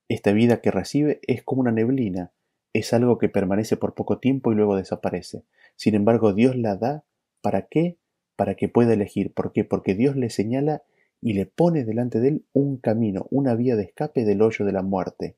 [0.08, 2.32] esta vida que recibe es como una neblina,
[2.72, 5.44] es algo que permanece por poco tiempo y luego desaparece.
[5.76, 7.04] Sin embargo, Dios la da,
[7.40, 7.96] ¿para qué?
[8.36, 9.32] Para que pueda elegir.
[9.32, 9.64] ¿Por qué?
[9.64, 10.82] Porque Dios le señala
[11.20, 14.72] y le pone delante de él un camino, una vía de escape del hoyo de
[14.72, 15.36] la muerte.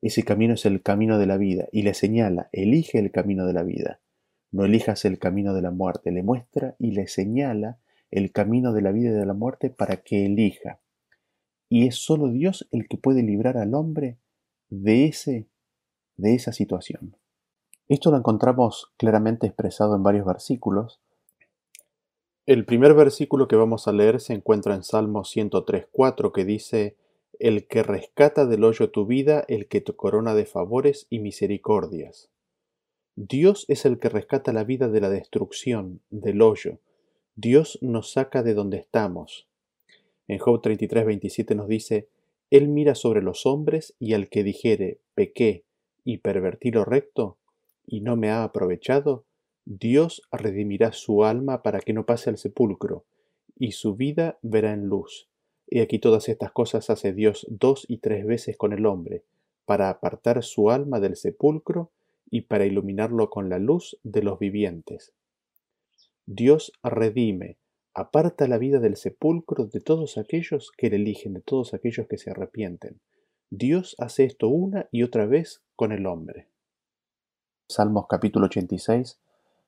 [0.00, 3.54] Ese camino es el camino de la vida y le señala, elige el camino de
[3.54, 4.00] la vida.
[4.52, 7.78] No elijas el camino de la muerte, le muestra y le señala
[8.10, 10.78] el camino de la vida y de la muerte para que elija
[11.74, 14.16] y es solo Dios el que puede librar al hombre
[14.68, 15.48] de, ese,
[16.16, 17.16] de esa situación.
[17.88, 21.00] Esto lo encontramos claramente expresado en varios versículos.
[22.46, 26.96] El primer versículo que vamos a leer se encuentra en Salmo 103.4 que dice,
[27.40, 32.30] El que rescata del hoyo tu vida, el que te corona de favores y misericordias.
[33.16, 36.78] Dios es el que rescata la vida de la destrucción, del hoyo.
[37.34, 39.48] Dios nos saca de donde estamos.
[40.26, 42.08] En Job 33, 27 nos dice,
[42.50, 45.64] Él mira sobre los hombres y al que dijere, pequé
[46.04, 47.38] y pervertí lo recto,
[47.86, 49.24] y no me ha aprovechado,
[49.66, 53.04] Dios redimirá su alma para que no pase al sepulcro,
[53.58, 55.28] y su vida verá en luz.
[55.66, 59.24] Y aquí todas estas cosas hace Dios dos y tres veces con el hombre,
[59.64, 61.90] para apartar su alma del sepulcro
[62.30, 65.12] y para iluminarlo con la luz de los vivientes.
[66.26, 67.56] Dios redime,
[67.94, 72.18] aparta la vida del sepulcro de todos aquellos que le eligen, de todos aquellos que
[72.18, 73.00] se arrepienten.
[73.50, 76.48] Dios hace esto una y otra vez con el hombre.
[77.68, 79.20] Salmos capítulo 86,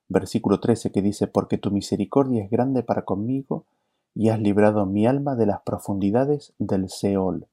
[0.09, 3.67] versículo 13 que dice, Porque tu misericordia es grande para conmigo,
[4.15, 7.49] y has librado mi alma de las profundidades del Seol.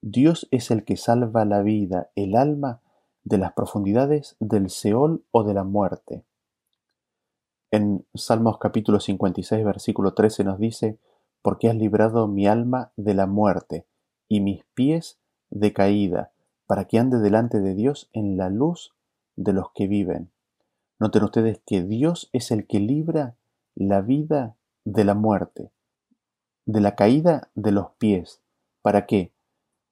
[0.00, 2.80] Dios es el que salva la vida, el alma,
[3.22, 6.24] de las profundidades del Seol o de la muerte.
[7.70, 10.98] En Salmos capítulo 56, versículo 13 nos dice,
[11.42, 13.86] porque has librado mi alma de la muerte
[14.28, 15.18] y mis pies
[15.50, 16.32] de caída,
[16.66, 18.94] para que ande delante de Dios en la luz
[19.36, 20.30] de los que viven.
[20.98, 23.36] Noten ustedes que Dios es el que libra
[23.74, 25.70] la vida de la muerte,
[26.64, 28.40] de la caída de los pies.
[28.82, 29.32] ¿Para qué?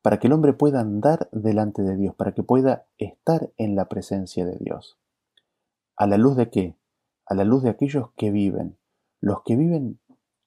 [0.04, 3.88] para que el hombre pueda andar delante de Dios, para que pueda estar en la
[3.88, 4.98] presencia de Dios.
[5.96, 6.76] ¿A la luz de qué?
[7.26, 8.76] A la luz de aquellos que viven.
[9.20, 9.98] Los que viven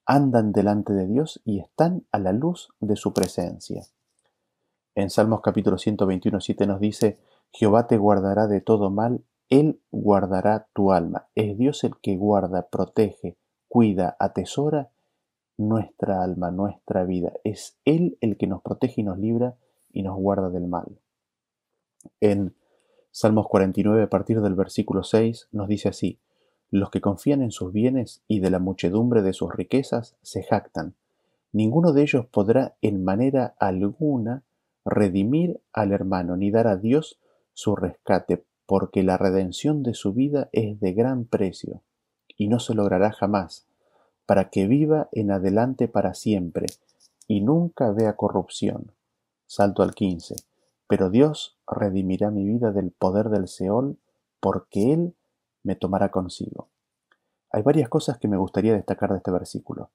[0.05, 3.83] andan delante de Dios y están a la luz de su presencia.
[4.95, 7.19] En Salmos capítulo 121, 7 nos dice,
[7.51, 11.27] Jehová te guardará de todo mal, Él guardará tu alma.
[11.35, 13.37] Es Dios el que guarda, protege,
[13.67, 14.89] cuida, atesora
[15.57, 17.33] nuestra alma, nuestra vida.
[17.43, 19.57] Es Él el que nos protege y nos libra
[19.91, 20.99] y nos guarda del mal.
[22.21, 22.55] En
[23.11, 26.19] Salmos 49, a partir del versículo 6, nos dice así,
[26.69, 30.95] Los que confían en sus bienes y de la muchedumbre de sus riquezas se jactan.
[31.53, 34.43] Ninguno de ellos podrá en manera alguna
[34.85, 37.19] redimir al hermano, ni dar a Dios
[37.53, 41.81] su rescate, porque la redención de su vida es de gran precio,
[42.37, 43.65] y no se logrará jamás,
[44.25, 46.67] para que viva en adelante para siempre
[47.27, 48.91] y nunca vea corrupción.
[49.45, 50.35] Salto al 15.
[50.87, 53.97] Pero Dios redimirá mi vida del poder del Seol,
[54.39, 55.15] porque Él
[55.67, 56.69] me tomará consigo.
[57.51, 59.91] Hay varias cosas que me gustaría destacar de este versículo.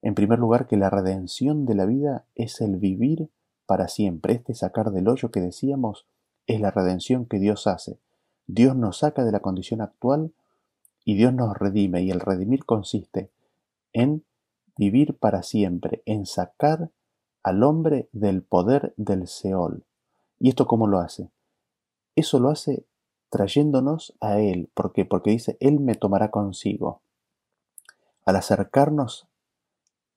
[0.00, 3.28] En primer lugar, que la redención de la vida es el vivir
[3.66, 4.34] para siempre.
[4.34, 6.06] Este sacar del hoyo que decíamos
[6.46, 7.98] es la redención que Dios hace.
[8.46, 10.32] Dios nos saca de la condición actual
[11.04, 12.02] y Dios nos redime.
[12.02, 13.32] Y el redimir consiste
[13.92, 14.24] en
[14.76, 16.90] vivir para siempre, en sacar
[17.42, 19.84] al hombre del poder del Seol.
[20.38, 21.30] ¿Y esto cómo lo hace?
[22.14, 22.86] Eso lo hace
[23.32, 24.70] trayéndonos a Él.
[24.74, 25.06] ¿Por qué?
[25.06, 27.00] Porque dice, Él me tomará consigo.
[28.26, 29.26] Al acercarnos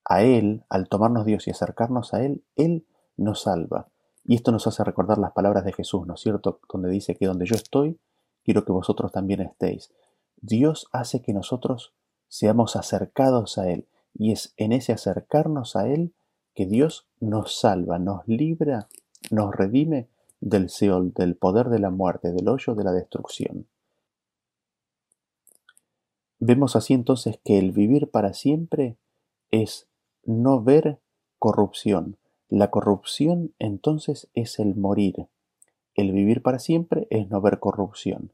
[0.04, 3.88] a Él, al tomarnos Dios y acercarnos a Él, Él nos salva.
[4.26, 6.60] Y esto nos hace recordar las palabras de Jesús, ¿no es cierto?
[6.72, 7.98] Donde dice que donde yo estoy,
[8.44, 9.94] quiero que vosotros también estéis.
[10.36, 11.94] Dios hace que nosotros
[12.28, 13.88] seamos acercados a Él.
[14.14, 16.14] Y es en ese acercarnos a Él
[16.54, 18.90] que Dios nos salva, nos libra,
[19.32, 23.68] nos redime del Seol, del poder de la muerte, del hoyo de la destrucción.
[26.40, 28.98] Vemos así entonces que el vivir para siempre
[29.52, 29.88] es
[30.24, 31.00] no ver
[31.40, 32.18] corrupción.
[32.50, 35.28] La corrupción entonces es el morir.
[35.96, 38.34] El vivir para siempre es no ver corrupción.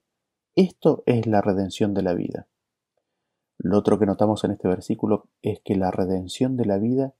[0.55, 2.47] Esto es la redención de la vida.
[3.57, 7.13] Lo otro que notamos en este versículo es que la redención de la vida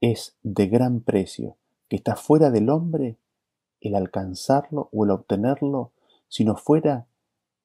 [0.00, 1.56] es de gran precio,
[1.88, 3.16] que está fuera del hombre
[3.82, 5.92] el alcanzarlo o el obtenerlo,
[6.28, 7.06] sino fuera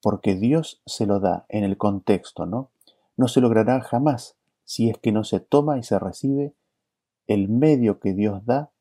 [0.01, 2.71] porque Dios se lo da en el contexto, ¿no?
[3.15, 6.53] No se logrará jamás si es que no se toma y se recibe
[7.27, 8.71] el medio que Dios da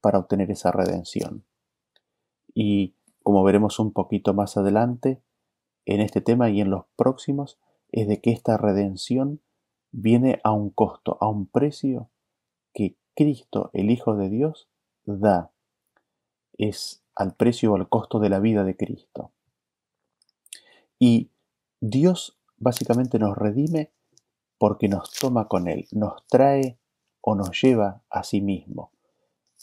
[0.00, 1.44] para obtener esa redención.
[2.54, 5.20] Y como veremos un poquito más adelante,
[5.84, 7.58] en este tema y en los próximos,
[7.90, 9.40] es de que esta redención
[9.92, 12.10] viene a un costo, a un precio
[12.72, 14.68] que Cristo, el Hijo de Dios,
[15.04, 15.52] da.
[16.58, 19.32] Es al precio o al costo de la vida de Cristo.
[20.98, 21.30] Y
[21.80, 23.92] Dios básicamente nos redime
[24.58, 26.78] porque nos toma con Él, nos trae
[27.20, 28.92] o nos lleva a sí mismo.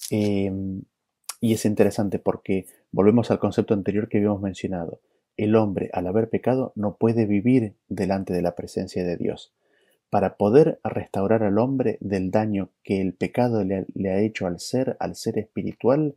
[0.10, 0.84] Em,
[1.42, 5.02] y es interesante porque volvemos al concepto anterior que habíamos mencionado
[5.38, 9.54] el hombre, al haber pecado, no puede vivir delante de la presencia de Dios.
[10.10, 14.96] Para poder restaurar al hombre del daño que el pecado le, ha hecho al ser,
[15.00, 16.16] al ser espiritual,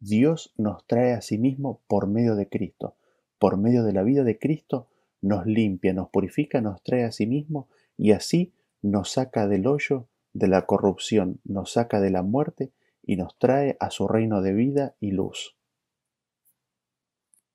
[0.00, 2.96] Dios nos trae a sí mismo por medio de Cristo.
[3.38, 4.88] Por medio de la vida de Cristo
[5.20, 10.08] nos limpia, nos purifica, nos trae a sí mismo y así nos saca del hoyo
[10.32, 12.72] de la corrupción, nos saca de la muerte
[13.02, 15.56] y nos trae a su reino de vida y luz.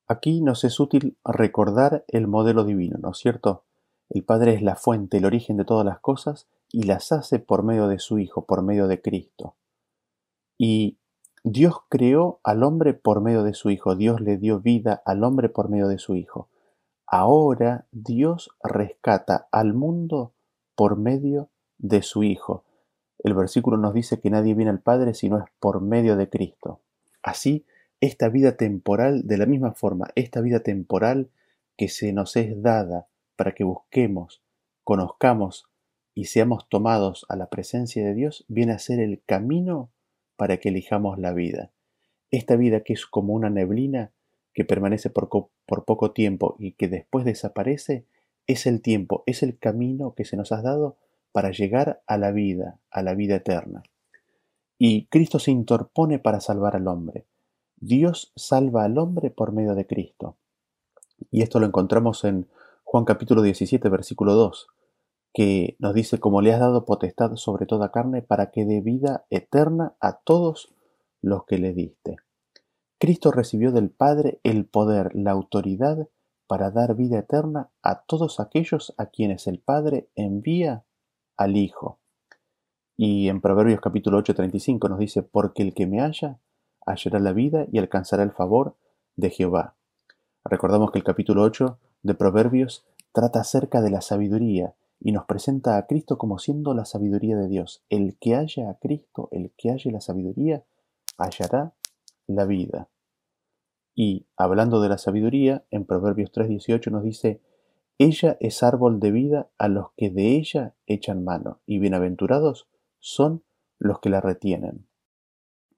[0.08, 3.64] Aquí nos es útil recordar el modelo divino, ¿no es cierto?
[4.10, 7.64] El Padre es la fuente, el origen de todas las cosas y las hace por
[7.64, 9.56] medio de su Hijo, por medio de Cristo.
[10.60, 11.00] Y
[11.48, 15.48] Dios creó al hombre por medio de su Hijo, Dios le dio vida al hombre
[15.48, 16.50] por medio de su Hijo.
[17.06, 20.34] Ahora Dios rescata al mundo
[20.74, 22.64] por medio de su Hijo.
[23.20, 26.32] El versículo nos dice que nadie viene al Padre si no es por medio de
[26.32, 26.80] Cristo.
[27.22, 27.64] Así,
[28.02, 31.30] esta vida temporal, de la misma forma, esta vida temporal
[31.78, 34.42] que se nos es dada para que busquemos,
[34.84, 35.70] conozcamos
[36.16, 39.92] y seamos tomados a la presencia de Dios, viene a ser el camino
[40.36, 41.72] para que elijamos la vida.
[42.32, 44.12] Esta vida que es como una neblina
[44.54, 45.30] que permanece por,
[45.86, 48.06] poco tiempo y que después desaparece,
[48.48, 50.98] es el tiempo, es el camino que se nos ha dado
[51.32, 53.84] para llegar a la vida, a la vida eterna.
[54.78, 57.26] Y Cristo se interpone para salvar al hombre.
[57.78, 60.38] Dios salva al hombre por medio de Cristo.
[61.32, 62.48] Y esto lo encontramos en
[62.84, 64.68] Juan capítulo 17, versículo 2,
[65.36, 69.26] que nos dice, como le has dado potestad sobre toda carne para que dé vida
[69.30, 70.74] eterna a todos
[71.22, 72.16] los que le diste.
[72.98, 76.08] Cristo recibió del Padre el poder, la autoridad
[76.48, 80.86] para dar vida eterna a todos aquellos a quienes el Padre envía
[81.36, 82.00] al Hijo.
[82.96, 86.40] Y en Proverbios capítulo 8, 35 nos dice, porque el que me halla,
[86.86, 88.78] hallará la vida y alcanzará el favor
[89.18, 89.76] de Jehová.
[90.46, 94.76] Recordamos que el capítulo 8 de Proverbios trata acerca de la sabiduría
[95.06, 97.86] y nos presenta a Cristo como siendo la sabiduría de Dios.
[97.90, 100.66] El que haya a Cristo, el que haya la sabiduría,
[101.16, 101.76] hallará
[102.26, 102.90] la vida.
[103.94, 107.40] Y hablando de la sabiduría, en Proverbios 3:18 nos dice,
[108.00, 112.68] ella es árbol de vida a los que de ella echan mano, y bienaventurados
[113.00, 113.44] son
[113.78, 114.88] los que la retienen.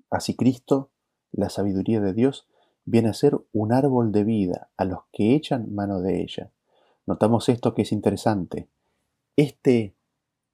[0.10, 0.90] Así Cristo,
[1.34, 2.48] la sabiduría de Dios,
[2.86, 6.54] viene a ser un árbol de vida a los que echan mano de ella.
[7.06, 8.70] Notamos esto que es interesante.
[9.38, 9.96] Este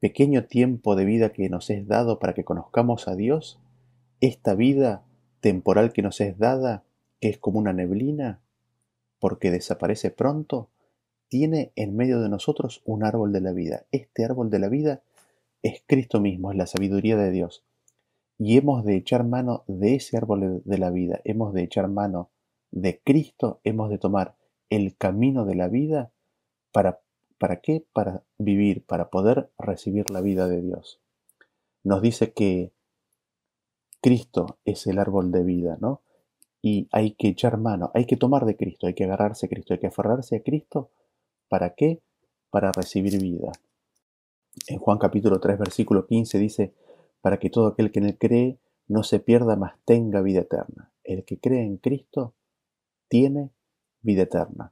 [0.01, 3.61] pequeño tiempo de vida que nos es dado para que conozcamos a Dios,
[4.19, 5.05] esta vida
[5.39, 6.83] temporal que nos es dada,
[7.21, 8.41] que es como una neblina,
[9.19, 10.69] porque desaparece pronto,
[11.29, 13.85] tiene en medio de nosotros un árbol de la vida.
[13.93, 15.01] Este árbol de la vida
[15.61, 17.63] es Cristo mismo, es la sabiduría de Dios.
[18.37, 22.31] Y hemos de echar mano de ese árbol de la vida, hemos de echar mano
[22.69, 24.35] de Cristo, hemos de tomar
[24.69, 26.11] el camino de la vida
[26.73, 27.02] para
[27.43, 27.85] ¿Para qué?
[27.91, 31.01] Para vivir, para poder recibir la vida de Dios.
[31.83, 32.71] Nos dice que
[34.01, 35.99] Cristo es el árbol de vida, ¿no?
[36.61, 39.73] Y hay que echar mano, hay que tomar de Cristo, hay que agarrarse a Cristo,
[39.73, 40.89] hay que aferrarse a Cristo.
[41.49, 42.01] ¿Para qué?
[42.49, 43.51] Para recibir vida.
[44.69, 46.73] En Juan capítulo 3, versículo 15 dice,
[47.19, 50.93] para que todo aquel que en él cree no se pierda, mas tenga vida eterna.
[51.03, 52.35] El que cree en Cristo
[53.09, 53.51] tiene
[54.01, 54.71] vida eterna.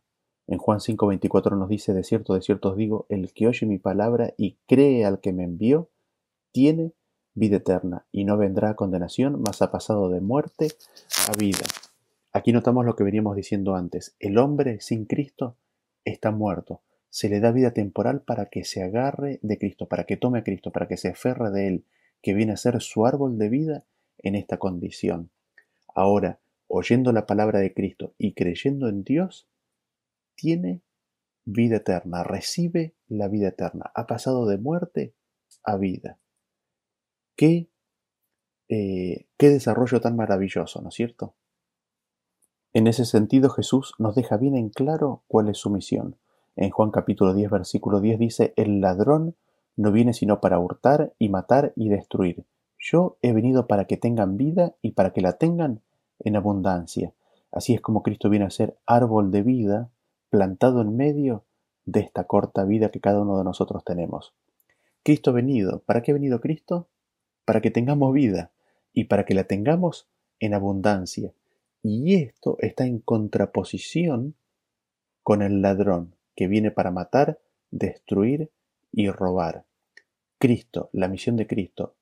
[0.51, 3.77] En Juan 5:24 nos dice, de cierto, de cierto os digo, el que oye mi
[3.77, 5.89] palabra y cree al que me envió,
[6.51, 6.91] tiene
[7.33, 10.67] vida eterna y no vendrá a condenación, mas ha pasado de muerte
[11.29, 11.63] a vida.
[12.33, 14.17] Aquí notamos lo que veníamos diciendo antes.
[14.19, 15.55] El hombre sin Cristo
[16.03, 16.81] está muerto.
[17.09, 20.43] Se le da vida temporal para que se agarre de Cristo, para que tome a
[20.43, 21.85] Cristo, para que se aferre de Él,
[22.21, 23.85] que viene a ser su árbol de vida
[24.17, 25.29] en esta condición.
[25.95, 29.47] Ahora, oyendo la palabra de Cristo y creyendo en Dios,
[30.35, 30.81] tiene
[31.45, 35.15] vida eterna, recibe la vida eterna, ha pasado de muerte
[35.63, 36.19] a vida.
[37.35, 37.69] Qué,
[38.69, 41.35] eh, qué desarrollo tan maravilloso, ¿no es cierto?
[42.73, 46.17] En ese sentido Jesús nos deja bien en claro cuál es su misión.
[46.55, 49.35] En Juan capítulo 10, versículo 10 dice, el ladrón
[49.75, 52.45] no viene sino para hurtar y matar y destruir.
[52.77, 55.81] Yo he venido para que tengan vida y para que la tengan
[56.19, 57.13] en abundancia.
[57.51, 59.89] Así es como Cristo viene a ser árbol de vida
[60.31, 61.45] plantado en medio
[61.85, 64.33] de esta corta vida que cada uno de nosotros tenemos.
[65.03, 65.83] Cristo venido.
[65.85, 66.87] ¿Para qué ha venido Cristo?
[67.45, 68.51] Para que tengamos vida
[68.93, 70.07] y para que la tengamos
[70.39, 71.33] en abundancia.
[71.83, 74.35] Y esto está en contraposición
[75.21, 78.51] con el ladrón que viene para matar, destruir
[78.91, 79.65] y robar.
[80.37, 81.95] Cristo, la misión de Cristo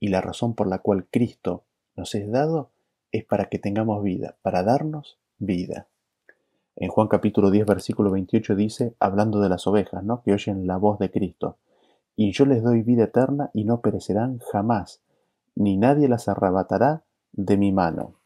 [0.00, 1.64] y la razón por la cual Cristo
[1.94, 2.70] nos es dado
[3.12, 5.88] es para que tengamos vida, para darnos vida.
[6.78, 10.20] En Juan capítulo 10, versículo 28 dice, hablando de las ovejas, ¿no?
[10.22, 11.56] Que oyen la voz de Cristo.
[12.14, 15.00] Y yo les doy vida eterna y no perecerán jamás,
[15.54, 17.02] ni nadie las arrebatará
[17.32, 18.16] de mi mano.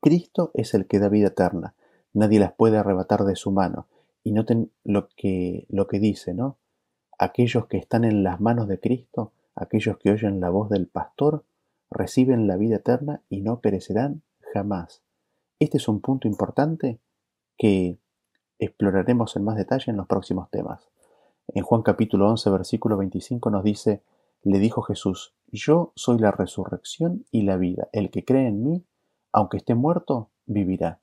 [0.00, 1.74] Cristo es el que da vida eterna.
[2.12, 3.88] Nadie las puede arrebatar de su mano.
[4.22, 6.56] Y noten lo que, lo que dice, ¿no?
[7.18, 11.42] Aquellos que están en las manos de Cristo, aquellos que oyen la voz del pastor,
[11.90, 14.22] reciben la vida eterna y no perecerán
[14.54, 15.02] jamás.
[15.58, 17.00] Este es un punto importante
[17.60, 17.98] que
[18.58, 20.88] exploraremos en más detalle en los próximos temas.
[21.48, 24.02] En Juan capítulo 11, versículo 25 nos dice,
[24.42, 27.90] le dijo Jesús, yo soy la resurrección y la vida.
[27.92, 28.86] El que cree en mí,
[29.30, 31.00] aunque esté muerto, vivirá.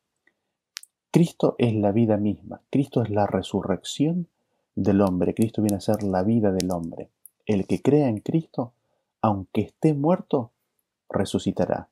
[1.12, 2.64] Cristo es la vida misma.
[2.72, 4.28] Cristo es la resurrección
[4.74, 5.36] del hombre.
[5.36, 7.12] Cristo viene a ser la vida del hombre.
[7.46, 8.74] El que crea en Cristo,
[9.22, 10.50] aunque esté muerto,
[11.08, 11.90] resucitará.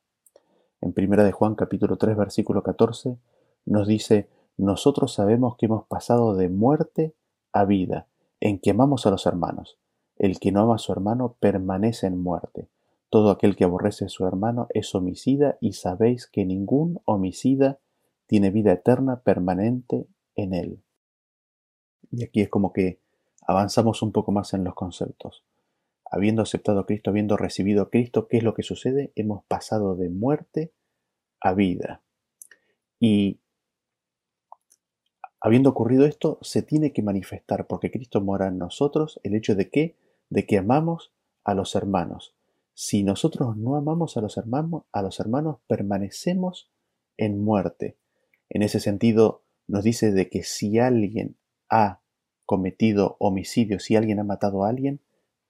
[0.80, 3.16] En 1 de Juan capítulo 3 versículo 14
[3.64, 7.14] nos dice, nosotros sabemos que hemos pasado de muerte
[7.52, 8.06] a vida,
[8.40, 9.78] en que amamos a los hermanos.
[10.16, 12.68] El que no ama a su hermano permanece en muerte.
[13.10, 17.78] Todo aquel que aborrece a su hermano es homicida y sabéis que ningún homicida
[18.26, 20.82] tiene vida eterna permanente en él.
[22.10, 23.00] Y aquí es como que
[23.46, 25.44] avanzamos un poco más en los conceptos.
[26.10, 29.12] Habiendo aceptado Cristo, habiendo recibido Cristo, ¿qué es lo que sucede?
[29.16, 30.72] Hemos pasado de muerte
[31.40, 32.02] a vida.
[32.98, 33.40] Y
[35.46, 39.70] habiendo ocurrido esto, se tiene que manifestar, porque Cristo mora en nosotros, el hecho de
[39.70, 39.96] que,
[40.28, 41.12] de que amamos
[41.44, 42.34] a los hermanos.
[42.74, 46.72] Si nosotros no amamos a los hermanos, a los hermanos permanecemos
[47.16, 47.96] en muerte.
[48.48, 51.36] En ese sentido, nos dice de que si alguien
[51.70, 52.00] ha
[52.44, 55.00] cometido homicidio, si alguien ha matado a alguien,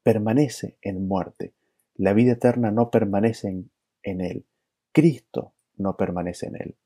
[0.02, 1.54] permanece en muerte.
[1.94, 3.70] La vida eterna no permanece en,
[4.02, 4.44] en él.
[4.92, 6.76] Cristo no permanece en él.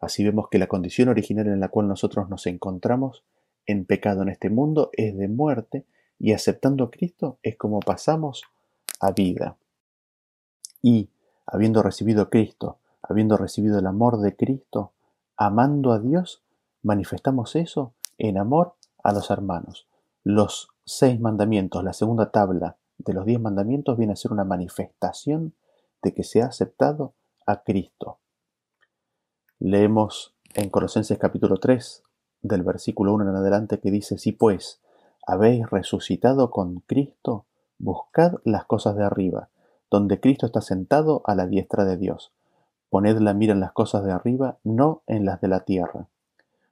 [0.00, 3.24] Así vemos que la condición original en la cual nosotros nos encontramos
[3.66, 5.84] en pecado en este mundo es de muerte
[6.18, 8.42] y aceptando a Cristo es como pasamos
[9.00, 9.56] a vida.
[10.82, 11.10] Y
[11.46, 14.92] habiendo recibido a Cristo, habiendo recibido el amor de Cristo,
[15.36, 16.42] amando a Dios,
[16.82, 19.86] manifestamos eso en amor a los hermanos.
[20.24, 25.54] Los seis mandamientos, la segunda tabla de los diez mandamientos viene a ser una manifestación
[26.02, 27.14] de que se ha aceptado
[27.46, 28.18] a Cristo.
[29.60, 32.04] Leemos en Colosenses capítulo 3,
[32.42, 34.80] del versículo 1 en adelante, que dice, si pues
[35.26, 37.44] habéis resucitado con Cristo,
[37.76, 39.48] buscad las cosas de arriba,
[39.90, 42.30] donde Cristo está sentado a la diestra de Dios.
[42.88, 46.06] Poned la mira en las cosas de arriba, no en las de la tierra,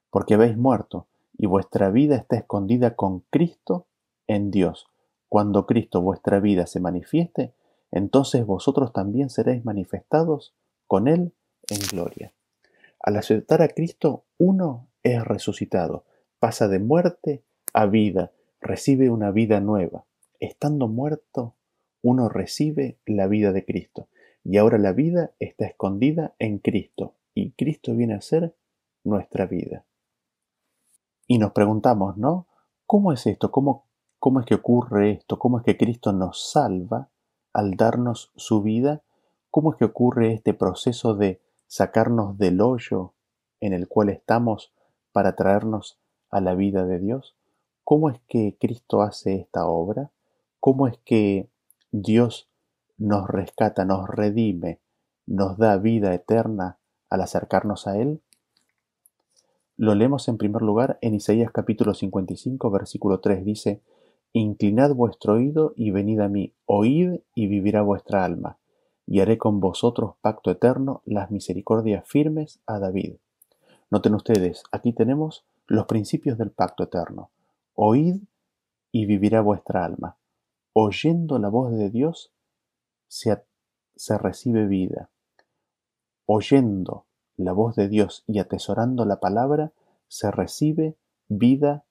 [0.09, 1.07] porque habéis muerto,
[1.37, 3.85] y vuestra vida está escondida con Cristo
[4.27, 4.87] en Dios.
[5.27, 7.53] Cuando Cristo vuestra vida se manifieste,
[7.91, 10.53] entonces vosotros también seréis manifestados
[10.87, 11.33] con Él
[11.69, 12.31] en gloria.
[13.07, 16.03] Al aceptar a Cristo, uno es resucitado,
[16.39, 17.41] pasa de muerte
[17.71, 20.03] a vida, recibe una vida nueva.
[20.41, 21.55] Estando muerto,
[22.01, 24.09] uno recibe la vida de Cristo.
[24.43, 27.13] Y ahora la vida está escondida en Cristo.
[27.33, 28.57] Y Cristo viene a ser
[29.05, 29.85] nuestra vida.
[31.27, 32.47] Y nos preguntamos, ¿no?
[32.85, 33.51] ¿Cómo es esto?
[33.51, 33.85] ¿Cómo,
[34.19, 35.39] ¿Cómo es que ocurre esto?
[35.39, 37.07] ¿Cómo es que Cristo nos salva
[37.53, 39.01] al darnos su vida?
[39.49, 43.13] ¿Cómo es que ocurre este proceso de sacarnos del hoyo
[43.59, 44.73] en el cual estamos
[45.11, 45.99] para traernos
[46.29, 47.35] a la vida de Dios?
[47.83, 50.11] ¿Cómo es que Cristo hace esta obra?
[50.59, 51.49] ¿Cómo es que
[51.91, 52.49] Dios
[52.97, 54.79] nos rescata, nos redime,
[55.25, 58.21] nos da vida eterna al acercarnos a Él?
[59.75, 63.45] Lo leemos en primer lugar en Isaías capítulo 55, versículo 3.
[63.45, 63.81] Dice,
[64.33, 68.57] Inclinad vuestro oído y venid a mí, oíd y vivirá vuestra alma
[69.07, 73.15] y haré con vosotros pacto eterno, las misericordias firmes a David.
[73.89, 77.31] Noten ustedes, aquí tenemos los principios del pacto eterno.
[77.73, 78.17] Oíd
[78.91, 80.17] y vivirá vuestra alma.
[80.73, 82.33] Oyendo la voz de Dios
[83.07, 83.41] se,
[83.95, 85.09] se recibe vida.
[86.25, 87.05] Oyendo
[87.37, 89.71] la voz de Dios y atesorando la palabra,
[90.09, 90.97] se recibe
[91.29, 91.85] vida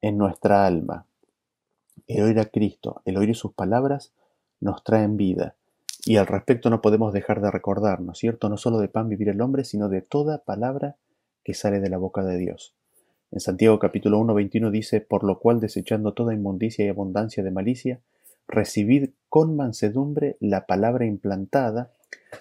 [0.00, 1.06] en nuestra alma.
[2.06, 4.12] El oír a Cristo, el oír sus palabras,
[4.60, 5.56] nos traen vida.
[6.04, 8.48] Y al respecto no podemos dejar de recordar, ¿no es cierto?
[8.48, 10.96] No solo de pan vivir el hombre, sino de toda palabra
[11.44, 12.74] que sale de la boca de Dios.
[13.30, 17.52] En Santiago capítulo 1, 21 dice, por lo cual desechando toda inmundicia y abundancia de
[17.52, 18.00] malicia,
[18.48, 21.92] recibid con mansedumbre la palabra implantada,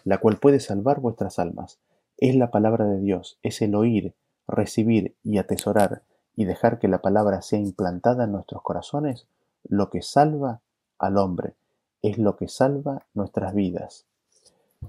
[0.05, 1.77] la cual puede salvar vuestras almas.
[2.17, 4.15] Es la palabra de Dios, es el oír,
[4.47, 6.01] recibir y atesorar
[6.35, 9.27] y dejar que la palabra sea implantada en nuestros corazones
[9.63, 10.61] lo que salva
[10.97, 11.53] al hombre
[12.01, 14.05] es lo que salva nuestras vidas.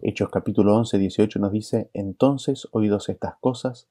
[0.01, 3.89] Hechos capítulo 11, 18 nos dice, entonces, oídos estas cosas,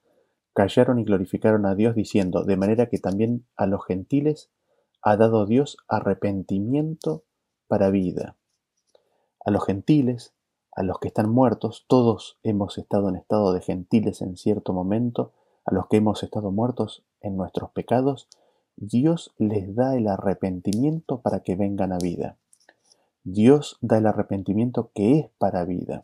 [0.54, 4.50] callaron y glorificaron a Dios diciendo, de manera que también a los gentiles
[5.04, 7.24] ha dado Dios arrepentimiento
[7.68, 8.36] para vida.
[9.46, 10.34] A los gentiles,
[10.76, 15.34] a los que están muertos, todos hemos estado en estado de gentiles en cierto momento,
[15.66, 18.28] a los que hemos estado muertos en nuestros pecados,
[18.76, 22.38] Dios les da el arrepentimiento para que vengan a vida.
[23.24, 26.02] Dios da el arrepentimiento que es para vida.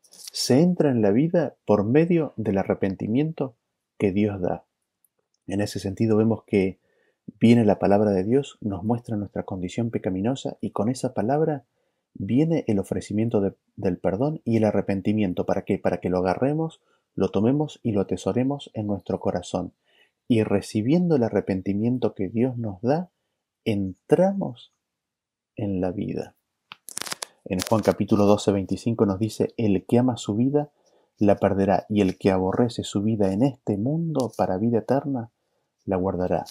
[0.00, 3.54] Se entra en la vida por medio del arrepentimiento
[3.98, 4.64] que Dios da.
[5.46, 6.78] En ese sentido vemos que
[7.38, 11.64] viene la palabra de Dios, nos muestra nuestra condición pecaminosa y con esa palabra
[12.14, 13.42] viene el ofrecimiento
[13.76, 15.44] del perdón y el arrepentimiento.
[15.44, 15.78] ¿Para qué?
[15.78, 16.80] Para que lo agarremos,
[17.14, 19.74] lo tomemos y lo atesoremos en nuestro corazón.
[20.28, 23.10] Y recibiendo el arrepentimiento que Dios nos da,
[23.66, 24.72] entramos
[25.56, 26.34] en la vida.
[27.46, 30.70] En Juan capítulo 12, 25 nos dice, el que ama su vida,
[31.18, 35.30] la perderá, y el que aborrece su vida en este mundo para vida eterna,
[35.84, 36.46] la guardará.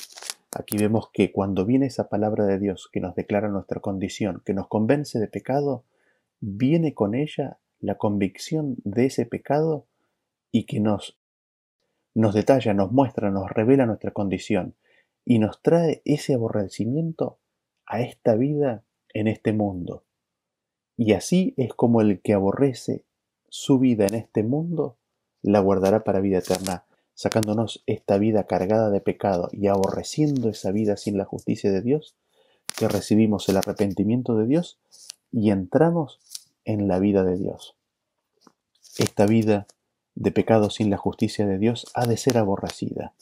[0.56, 4.54] Aquí vemos que cuando viene esa palabra de Dios que nos declara nuestra condición, que
[4.54, 5.84] nos convence de pecado,
[6.40, 9.88] viene con ella la convicción de ese pecado
[10.52, 11.18] y que nos,
[12.14, 14.76] nos detalla, nos muestra, nos revela nuestra condición
[15.26, 17.40] y nos trae ese aborrecimiento
[17.88, 20.04] a esta vida en este mundo.
[20.98, 23.04] Y así es como el que aborrece
[23.50, 24.98] su vida en este mundo,
[25.42, 30.98] la guardará para vida eterna, sacándonos esta vida cargada de pecado y aborreciendo esa vida
[30.98, 32.16] sin la justicia de Dios,
[32.78, 34.80] que recibimos el arrepentimiento de Dios
[35.32, 36.20] y entramos
[36.66, 37.76] en la vida de Dios.
[38.98, 39.68] Esta vida
[40.16, 43.14] de pecado sin la justicia de Dios ha de ser aborrecida.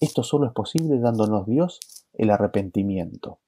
[0.00, 1.80] Esto solo es posible dándonos Dios
[2.14, 3.38] el arrepentimiento.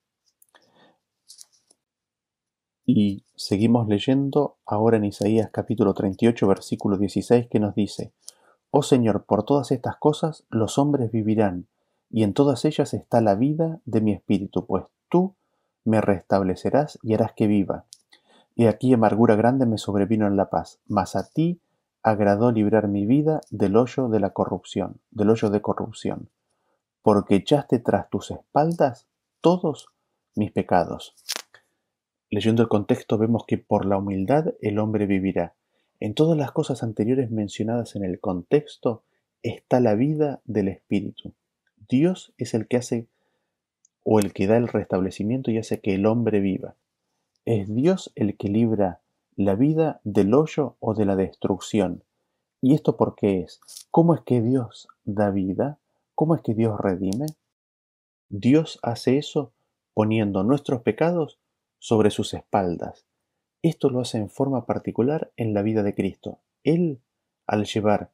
[2.86, 8.12] Y seguimos leyendo ahora en Isaías capítulo 38 versículo 16 que nos dice,
[8.70, 11.66] Oh Señor, por todas estas cosas los hombres vivirán,
[12.08, 15.36] y en todas ellas está la vida de mi espíritu, pues tú
[15.84, 17.84] me restablecerás y harás que viva.
[18.56, 21.60] Y aquí amargura grande me sobrevino en la paz, mas a ti
[22.02, 26.30] agradó librar mi vida del hoyo de la corrupción, del hoyo de corrupción,
[27.02, 29.06] porque echaste tras tus espaldas
[29.40, 29.88] todos
[30.34, 31.14] mis pecados.
[32.30, 35.54] Leyendo el contexto vemos que por la humildad el hombre vivirá.
[35.98, 39.02] En todas las cosas anteriores mencionadas en el contexto
[39.42, 41.32] está la vida del Espíritu.
[41.88, 43.06] Dios es el que hace
[44.04, 46.76] o el que da el restablecimiento y hace que el hombre viva.
[47.44, 49.00] Es Dios el que libra
[49.34, 52.04] la vida del hoyo o de la destrucción.
[52.62, 53.60] ¿Y esto por qué es?
[53.90, 55.78] ¿Cómo es que Dios da vida?
[56.14, 57.26] ¿Cómo es que Dios redime?
[58.28, 59.50] Dios hace eso
[59.94, 61.39] poniendo nuestros pecados
[61.80, 63.06] sobre sus espaldas.
[63.62, 66.38] Esto lo hace en forma particular en la vida de Cristo.
[66.62, 67.00] Él,
[67.46, 68.12] al llevar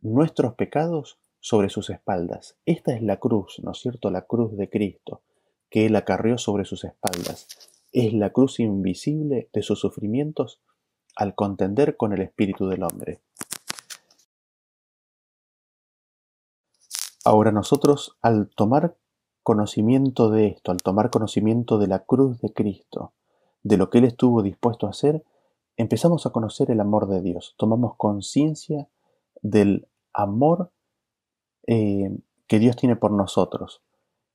[0.00, 2.58] nuestros pecados sobre sus espaldas.
[2.66, 4.10] Esta es la cruz, ¿no es cierto?
[4.10, 5.22] La cruz de Cristo,
[5.70, 7.48] que Él acarreó sobre sus espaldas.
[7.92, 10.60] Es la cruz invisible de sus sufrimientos
[11.16, 13.20] al contender con el espíritu del hombre.
[17.24, 18.96] Ahora nosotros, al tomar
[19.46, 23.12] conocimiento de esto, al tomar conocimiento de la cruz de Cristo,
[23.62, 25.22] de lo que Él estuvo dispuesto a hacer,
[25.76, 28.88] empezamos a conocer el amor de Dios, tomamos conciencia
[29.42, 30.72] del amor
[31.68, 32.10] eh,
[32.48, 33.84] que Dios tiene por nosotros.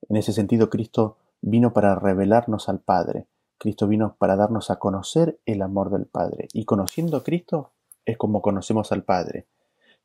[0.07, 5.41] En ese sentido, Cristo vino para revelarnos al Padre, Cristo vino para darnos a conocer
[5.45, 7.73] el amor del Padre, y conociendo a Cristo
[8.05, 9.45] es como conocemos al Padre.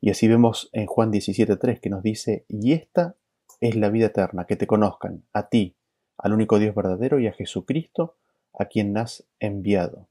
[0.01, 3.15] Y así vemos en Juan 17.3 que nos dice, y esta
[3.59, 5.75] es la vida eterna, que te conozcan, a ti,
[6.17, 8.17] al único Dios verdadero y a Jesucristo,
[8.53, 10.07] a quien has enviado.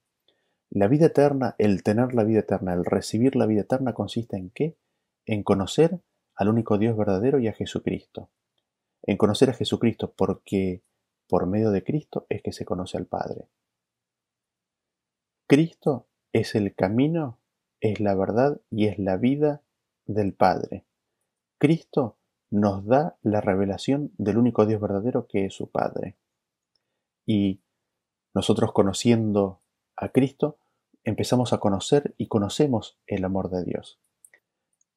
[0.71, 4.51] La vida eterna, el tener la vida eterna, el recibir la vida eterna consiste en
[4.51, 4.77] qué?
[5.25, 6.01] En conocer
[6.35, 8.31] al único Dios verdadero y a Jesucristo.
[9.03, 10.83] En conocer a Jesucristo porque
[11.29, 13.49] por medio de Cristo es que se conoce al Padre.
[15.47, 17.39] Cristo es el camino,
[17.81, 19.63] es la verdad y es la vida
[20.05, 20.85] del Padre.
[21.59, 22.19] Cristo
[22.51, 26.17] nos da la revelación del único Dios verdadero que es su Padre.
[27.27, 27.61] Y
[28.35, 29.61] nosotros conociendo
[29.97, 30.59] a Cristo,
[31.05, 34.01] empezamos a conocer y conocemos el amor de Dios.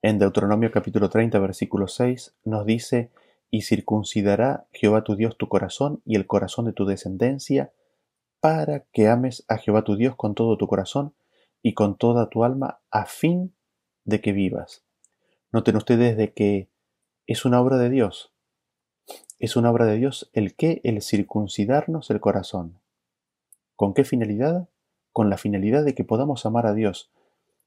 [0.02, 3.12] En Deuteronomio capítulo 30, versículo 6 nos dice,
[3.52, 7.74] y circuncidará Jehová tu Dios tu corazón y el corazón de tu descendencia,
[8.40, 11.14] para que ames a Jehová tu Dios con todo tu corazón
[11.62, 13.54] y con toda tu alma, a fin
[14.06, 14.86] de que vivas.
[15.52, 16.69] Noten ustedes de que
[17.30, 18.32] es una obra de Dios.
[19.38, 22.80] Es una obra de Dios el que, el circuncidarnos el corazón.
[23.76, 24.68] ¿Con qué finalidad?
[25.14, 27.12] Con la finalidad de que podamos amar a Dios.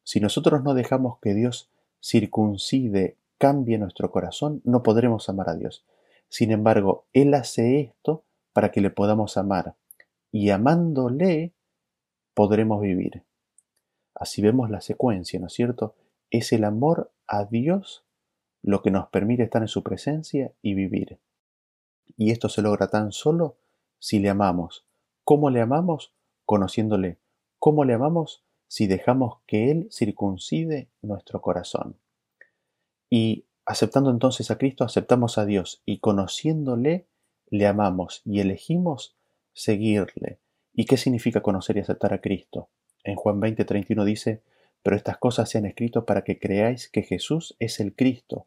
[0.03, 1.71] Si nosotros no dejamos que Dios
[2.03, 5.85] circuncide, cambie nuestro corazón, no podremos amar a Dios.
[6.29, 9.77] Sin embargo, Él hace esto para que le podamos amar.
[10.33, 11.53] Y amándole,
[12.35, 13.23] podremos vivir.
[14.13, 15.95] Así vemos la secuencia, ¿no es cierto?
[16.33, 18.03] Es el amor a Dios
[18.63, 21.19] lo que nos permite estar en su presencia y vivir.
[22.17, 23.57] Y esto se logra tan solo
[23.99, 24.87] si le amamos.
[25.25, 26.13] ¿Cómo le amamos?
[26.45, 27.19] Conociéndole.
[27.59, 28.45] ¿Cómo le amamos?
[28.69, 31.97] Si dejamos que Él circuncide nuestro corazón.
[33.11, 37.07] Y aceptando entonces a Cristo, aceptamos a Dios y conociéndole,
[37.51, 39.17] le amamos y elegimos
[39.53, 40.41] seguirle.
[40.73, 42.71] ¿Y qué significa conocer y aceptar a Cristo?
[43.05, 44.43] En Juan 20:31 dice,
[44.83, 48.47] pero estas cosas se han escrito para que creáis que Jesús es el Cristo,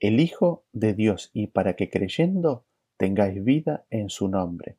[0.00, 2.64] el Hijo de Dios, y para que creyendo
[2.96, 4.76] tengáis vida en su nombre.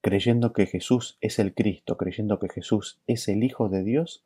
[0.00, 4.24] Creyendo que Jesús es el Cristo, creyendo que Jesús es el Hijo de Dios,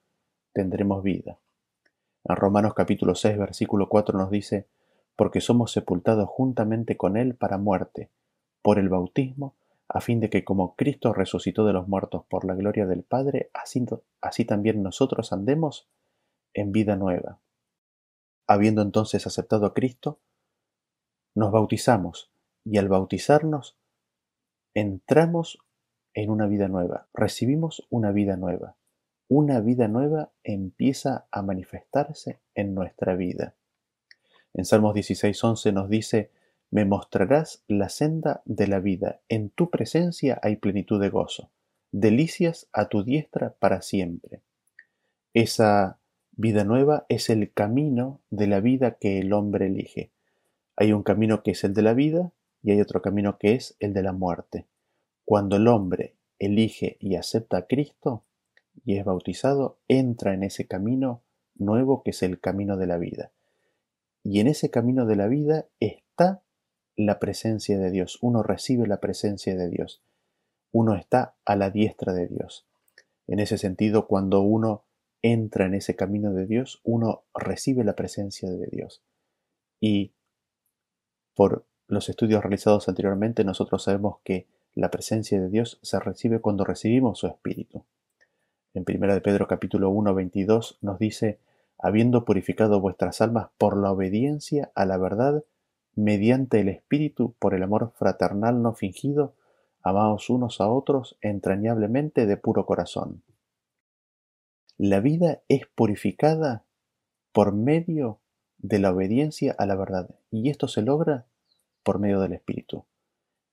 [0.53, 1.39] tendremos vida.
[2.25, 4.69] En Romanos capítulo 6, versículo 4 nos dice,
[5.17, 8.11] porque somos sepultados juntamente con Él para muerte,
[8.63, 9.55] por el bautismo,
[9.89, 13.51] a fin de que como Cristo resucitó de los muertos por la gloria del Padre,
[13.53, 13.85] así,
[14.21, 15.89] así también nosotros andemos
[16.55, 17.39] en vida nueva.
[18.53, 20.21] Habiendo entonces aceptado a Cristo,
[21.35, 22.31] nos bautizamos
[22.67, 23.79] y al bautizarnos
[24.75, 25.59] entramos
[26.13, 28.77] en una vida nueva, recibimos una vida nueva.
[29.29, 33.55] Una vida nueva empieza a manifestarse en nuestra vida.
[34.53, 36.31] En Salmos 16:11 nos dice,
[36.71, 39.23] me mostrarás la senda de la vida.
[39.31, 41.51] En tu presencia hay plenitud de gozo.
[41.91, 44.43] Delicias a tu diestra para siempre.
[45.33, 46.02] Esa
[46.33, 50.11] vida nueva es el camino de la vida que el hombre elige.
[50.77, 53.77] Hay un camino que es el de la vida y hay otro camino que es
[53.81, 54.67] el de la muerte.
[55.25, 58.25] Cuando el hombre elige y acepta a Cristo
[58.85, 61.23] y es bautizado, entra en ese camino
[61.55, 63.31] nuevo que es el camino de la vida.
[64.25, 66.43] Y en ese camino de la vida está
[66.97, 70.03] la presencia de Dios, uno recibe la presencia de Dios,
[70.73, 72.67] uno está a la diestra de Dios.
[73.27, 74.85] En ese sentido, cuando uno
[75.23, 79.03] entra en ese camino de Dios, uno recibe la presencia de Dios.
[79.81, 80.13] Y
[81.35, 86.65] por los estudios realizados anteriormente, nosotros sabemos que la presencia de Dios se recibe cuando
[86.65, 87.85] recibimos su Espíritu.
[88.75, 91.39] En 1 de Pedro capítulo 1, 22 nos dice,
[91.79, 95.45] habiendo purificado vuestras almas por la obediencia a la verdad,
[95.95, 99.35] mediante el Espíritu, por el amor fraternal no fingido,
[99.83, 103.23] amaos unos a otros entrañablemente de puro corazón.
[104.85, 106.65] La vida es purificada
[107.31, 108.19] por medio
[108.59, 111.25] de la obediencia a la verdad, y esto se logra
[111.85, 112.85] por medio del Espíritu.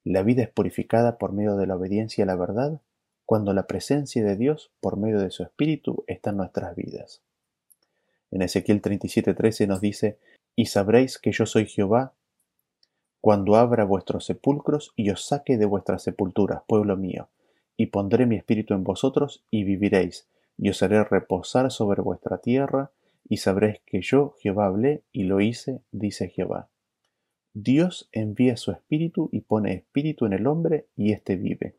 [0.03, 2.81] La vida es purificada por medio de la obediencia a la verdad
[3.27, 7.21] cuando la presencia de Dios, por medio de su Espíritu, está en nuestras vidas.
[8.31, 10.17] En Ezequiel 37:13 nos dice,
[10.55, 12.15] Y sabréis que yo soy Jehová,
[13.21, 17.29] cuando abra vuestros sepulcros y os saque de vuestras sepulturas, pueblo mío,
[17.77, 20.27] y pondré mi espíritu en vosotros y viviréis,
[20.61, 22.91] y os haré reposar sobre vuestra tierra,
[23.27, 26.69] y sabréis que yo, Jehová, hablé y lo hice, dice Jehová.
[27.53, 31.75] Dios envía su espíritu y pone espíritu en el hombre y éste vive.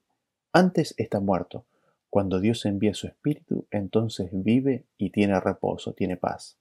[0.52, 1.66] Antes está muerto.
[2.08, 6.58] Cuando Dios envía su espíritu, entonces vive y tiene reposo, tiene paz.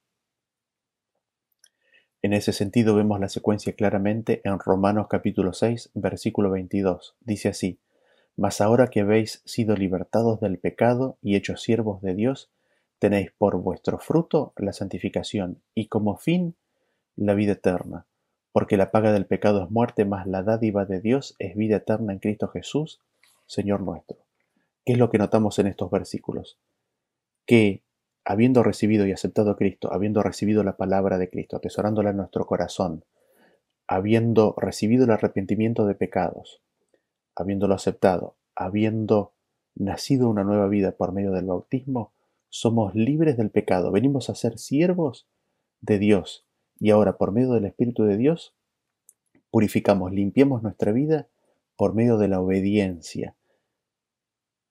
[2.22, 7.16] En ese sentido vemos la secuencia claramente en Romanos capítulo 6, versículo 22.
[7.22, 7.80] Dice así,
[8.40, 12.50] Mas ahora que habéis sido libertados del pecado y hechos siervos de Dios,
[12.98, 16.56] tenéis por vuestro fruto la santificación y como fin
[17.18, 18.06] la vida eterna,
[18.54, 22.14] porque la paga del pecado es muerte, mas la dádiva de Dios es vida eterna
[22.14, 23.02] en Cristo Jesús,
[23.46, 24.20] Señor nuestro.
[24.86, 26.58] ¿Qué es lo que notamos en estos versículos?
[27.46, 27.84] Que
[28.24, 33.04] habiendo recibido y aceptado Cristo, habiendo recibido la palabra de Cristo, atesorándola en nuestro corazón,
[33.86, 36.62] habiendo recibido el arrepentimiento de pecados,
[37.36, 39.34] habiéndolo aceptado, habiendo
[39.76, 42.14] nacido una nueva vida por medio del bautismo,
[42.50, 45.28] somos libres del pecado, venimos a ser siervos
[45.82, 46.46] de Dios
[46.80, 48.56] y ahora por medio del Espíritu de Dios
[49.52, 51.28] purificamos, limpiamos nuestra vida
[51.76, 53.36] por medio de la obediencia,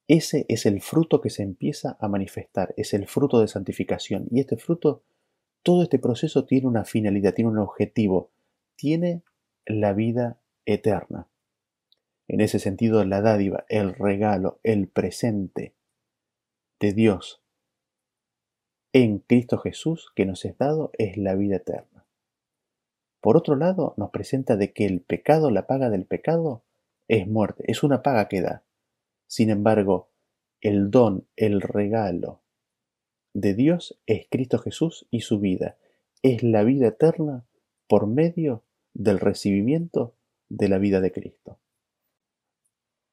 [0.08, 4.26] ese es el fruto que se empieza a manifestar, es el fruto de santificación.
[4.30, 5.02] Y este fruto,
[5.62, 8.30] todo este proceso tiene una finalidad, tiene un objetivo,
[8.74, 9.22] tiene
[9.66, 11.28] la vida eterna.
[12.28, 15.74] En ese sentido, la dádiva, el regalo, el presente
[16.78, 17.42] de Dios
[18.92, 22.06] en Cristo Jesús que nos es dado es la vida eterna.
[23.20, 26.64] Por otro lado, nos presenta de que el pecado, la paga del pecado,
[27.08, 28.64] es muerte, es una paga que da.
[29.26, 30.10] Sin embargo,
[30.60, 32.42] el don, el regalo
[33.34, 35.76] de Dios es Cristo Jesús y su vida.
[36.22, 37.46] Es la vida eterna
[37.86, 38.64] por medio
[38.94, 40.14] del recibimiento
[40.48, 41.58] de la vida de Cristo.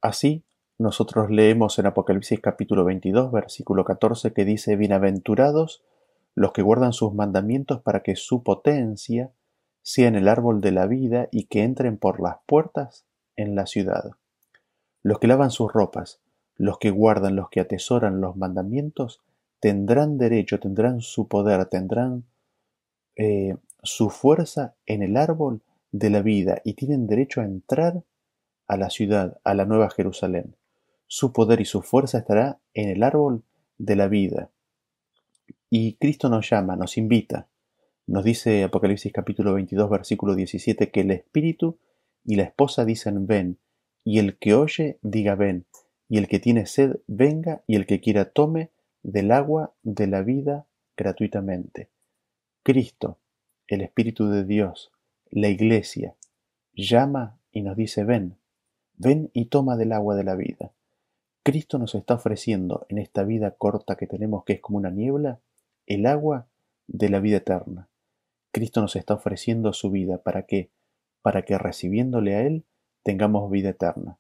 [0.05, 0.43] Así,
[0.77, 5.83] nosotros leemos en Apocalipsis capítulo 22, versículo 14, que dice, Bienaventurados
[6.35, 9.31] los que guardan sus mandamientos para que su potencia
[9.81, 13.65] sea en el árbol de la vida y que entren por las puertas en la
[13.65, 14.11] ciudad.
[15.01, 16.21] Los que lavan sus ropas,
[16.55, 19.23] los que guardan, los que atesoran los mandamientos,
[19.59, 22.25] tendrán derecho, tendrán su poder, tendrán
[23.15, 28.03] eh, su fuerza en el árbol de la vida y tienen derecho a entrar
[28.68, 30.55] a la ciudad, a la nueva Jerusalén.
[31.07, 33.43] Su poder y su fuerza estará en el árbol
[33.78, 34.49] de la vida.
[35.70, 37.47] Y Cristo nos llama, nos invita.
[38.07, 41.80] Nos dice Apocalipsis capítulo 22 versículo 17 que el Espíritu
[42.24, 43.59] y la esposa dicen ven
[44.05, 45.66] y el que oye diga ven,
[46.07, 48.70] y el que tiene sed venga, y el que quiera tome
[49.01, 51.89] del agua de la vida gratuitamente.
[52.63, 53.20] Cristo,
[53.68, 54.91] el Espíritu de Dios,
[55.32, 56.16] la Iglesia,
[56.74, 58.38] llama y nos dice ven,
[58.97, 60.71] ven y toma del agua de la vida.
[61.43, 65.39] Cristo nos está ofreciendo en esta vida corta que tenemos, que es como una niebla,
[65.85, 66.47] el agua
[66.87, 67.89] de la vida eterna.
[68.51, 70.71] Cristo nos está ofreciendo su vida para que,
[71.21, 72.65] para que recibiéndole a Él
[73.03, 74.17] tengamos vida eterna.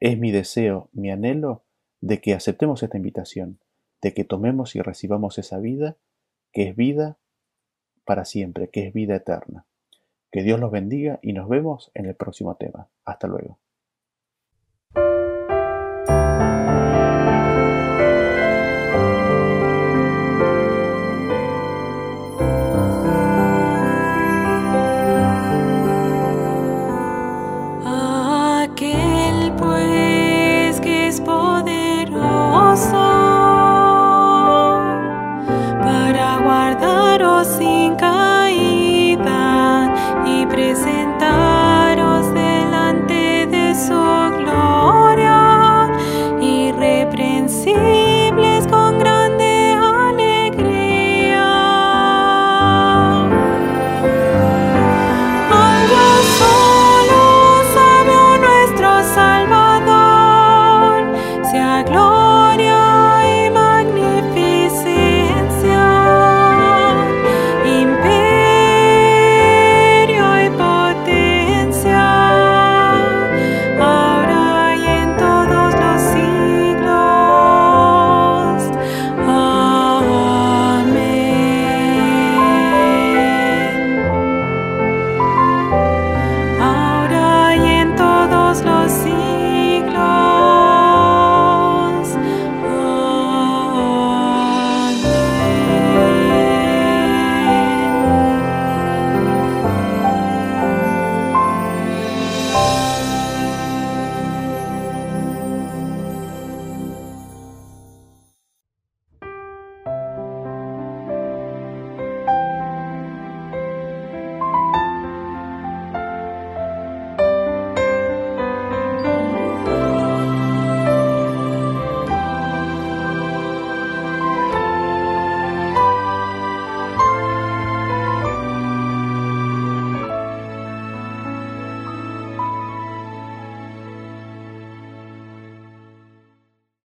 [0.00, 1.62] Es mi deseo, mi anhelo,
[2.00, 3.60] de que aceptemos esta invitación,
[4.02, 5.96] de que tomemos y recibamos esa vida,
[6.52, 7.18] que es vida
[8.04, 9.66] para siempre, que es vida eterna.
[10.32, 12.88] Que Dios los bendiga y nos vemos en el próximo tema.
[13.04, 13.58] Hasta luego.